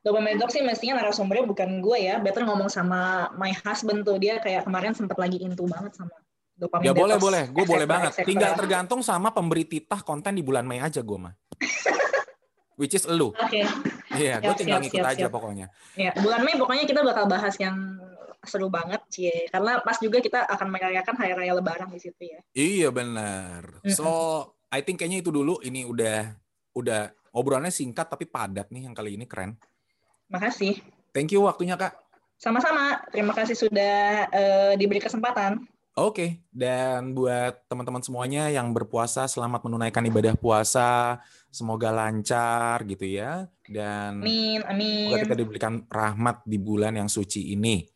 [0.00, 3.00] dopamine detox sih mestinya narasumbernya bukan gue ya, better ngomong sama
[3.34, 6.14] my husband tuh dia kayak kemarin sempat lagi into banget sama
[6.54, 8.10] dopamine Ya boleh detox, boleh, gue et boleh banget.
[8.10, 8.28] et cetera.
[8.30, 11.34] Tinggal tergantung sama pemberi titah konten di bulan Mei aja gue mah.
[12.78, 13.30] Which is elu.
[13.32, 13.62] Oke,
[14.14, 15.32] Iya, gue tinggal siap, ngikut siap, aja siap.
[15.32, 15.66] pokoknya.
[15.94, 17.98] ya bulan Mei pokoknya kita bakal bahas yang
[18.44, 22.38] seru banget cie, karena pas juga kita akan merayakan hari raya Lebaran di situ ya.
[22.52, 23.80] Iya benar.
[23.88, 25.62] So, I think kayaknya itu dulu.
[25.62, 26.34] Ini udah
[26.74, 29.54] udah obrolannya singkat tapi padat nih yang kali ini keren.
[30.26, 30.82] Makasih.
[31.14, 31.94] Thank you waktunya kak.
[32.34, 32.98] Sama-sama.
[33.14, 35.62] Terima kasih sudah eh, diberi kesempatan.
[35.94, 41.22] Oke, dan buat teman-teman semuanya yang berpuasa, selamat menunaikan ibadah puasa.
[41.54, 43.46] Semoga lancar gitu ya.
[43.62, 45.42] Dan Amin, Semoga kita amin.
[45.46, 47.86] diberikan rahmat di bulan yang suci ini.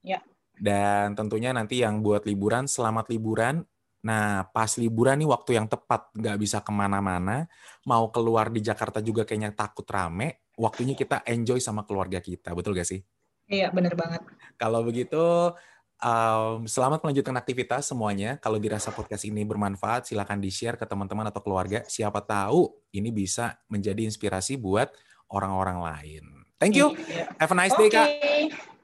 [0.00, 0.24] Ya.
[0.56, 3.68] Dan tentunya nanti yang buat liburan, selamat liburan.
[4.02, 7.46] Nah, pas liburan nih waktu yang tepat, nggak bisa ke mana-mana.
[7.86, 10.42] Mau keluar di Jakarta juga kayaknya takut rame.
[10.58, 13.00] Waktunya kita enjoy sama keluarga kita, betul gak sih?
[13.48, 14.20] Iya, bener banget.
[14.58, 15.54] Kalau begitu,
[16.02, 18.36] um, selamat melanjutkan aktivitas semuanya.
[18.42, 21.86] Kalau dirasa podcast ini bermanfaat, silakan di-share ke teman-teman atau keluarga.
[21.86, 24.92] Siapa tahu ini bisa menjadi inspirasi buat
[25.30, 26.24] orang-orang lain.
[26.58, 26.94] Thank you.
[26.94, 27.26] Iya.
[27.38, 27.86] Have a nice Oke.
[27.86, 28.08] day, Kak.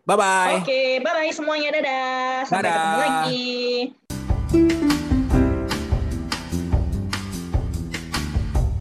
[0.09, 0.65] Bye-bye.
[0.65, 1.69] Oke, bye-bye semuanya.
[1.75, 2.49] Dadah.
[2.49, 2.75] Sampai Dadah.
[2.75, 4.98] ketemu lagi.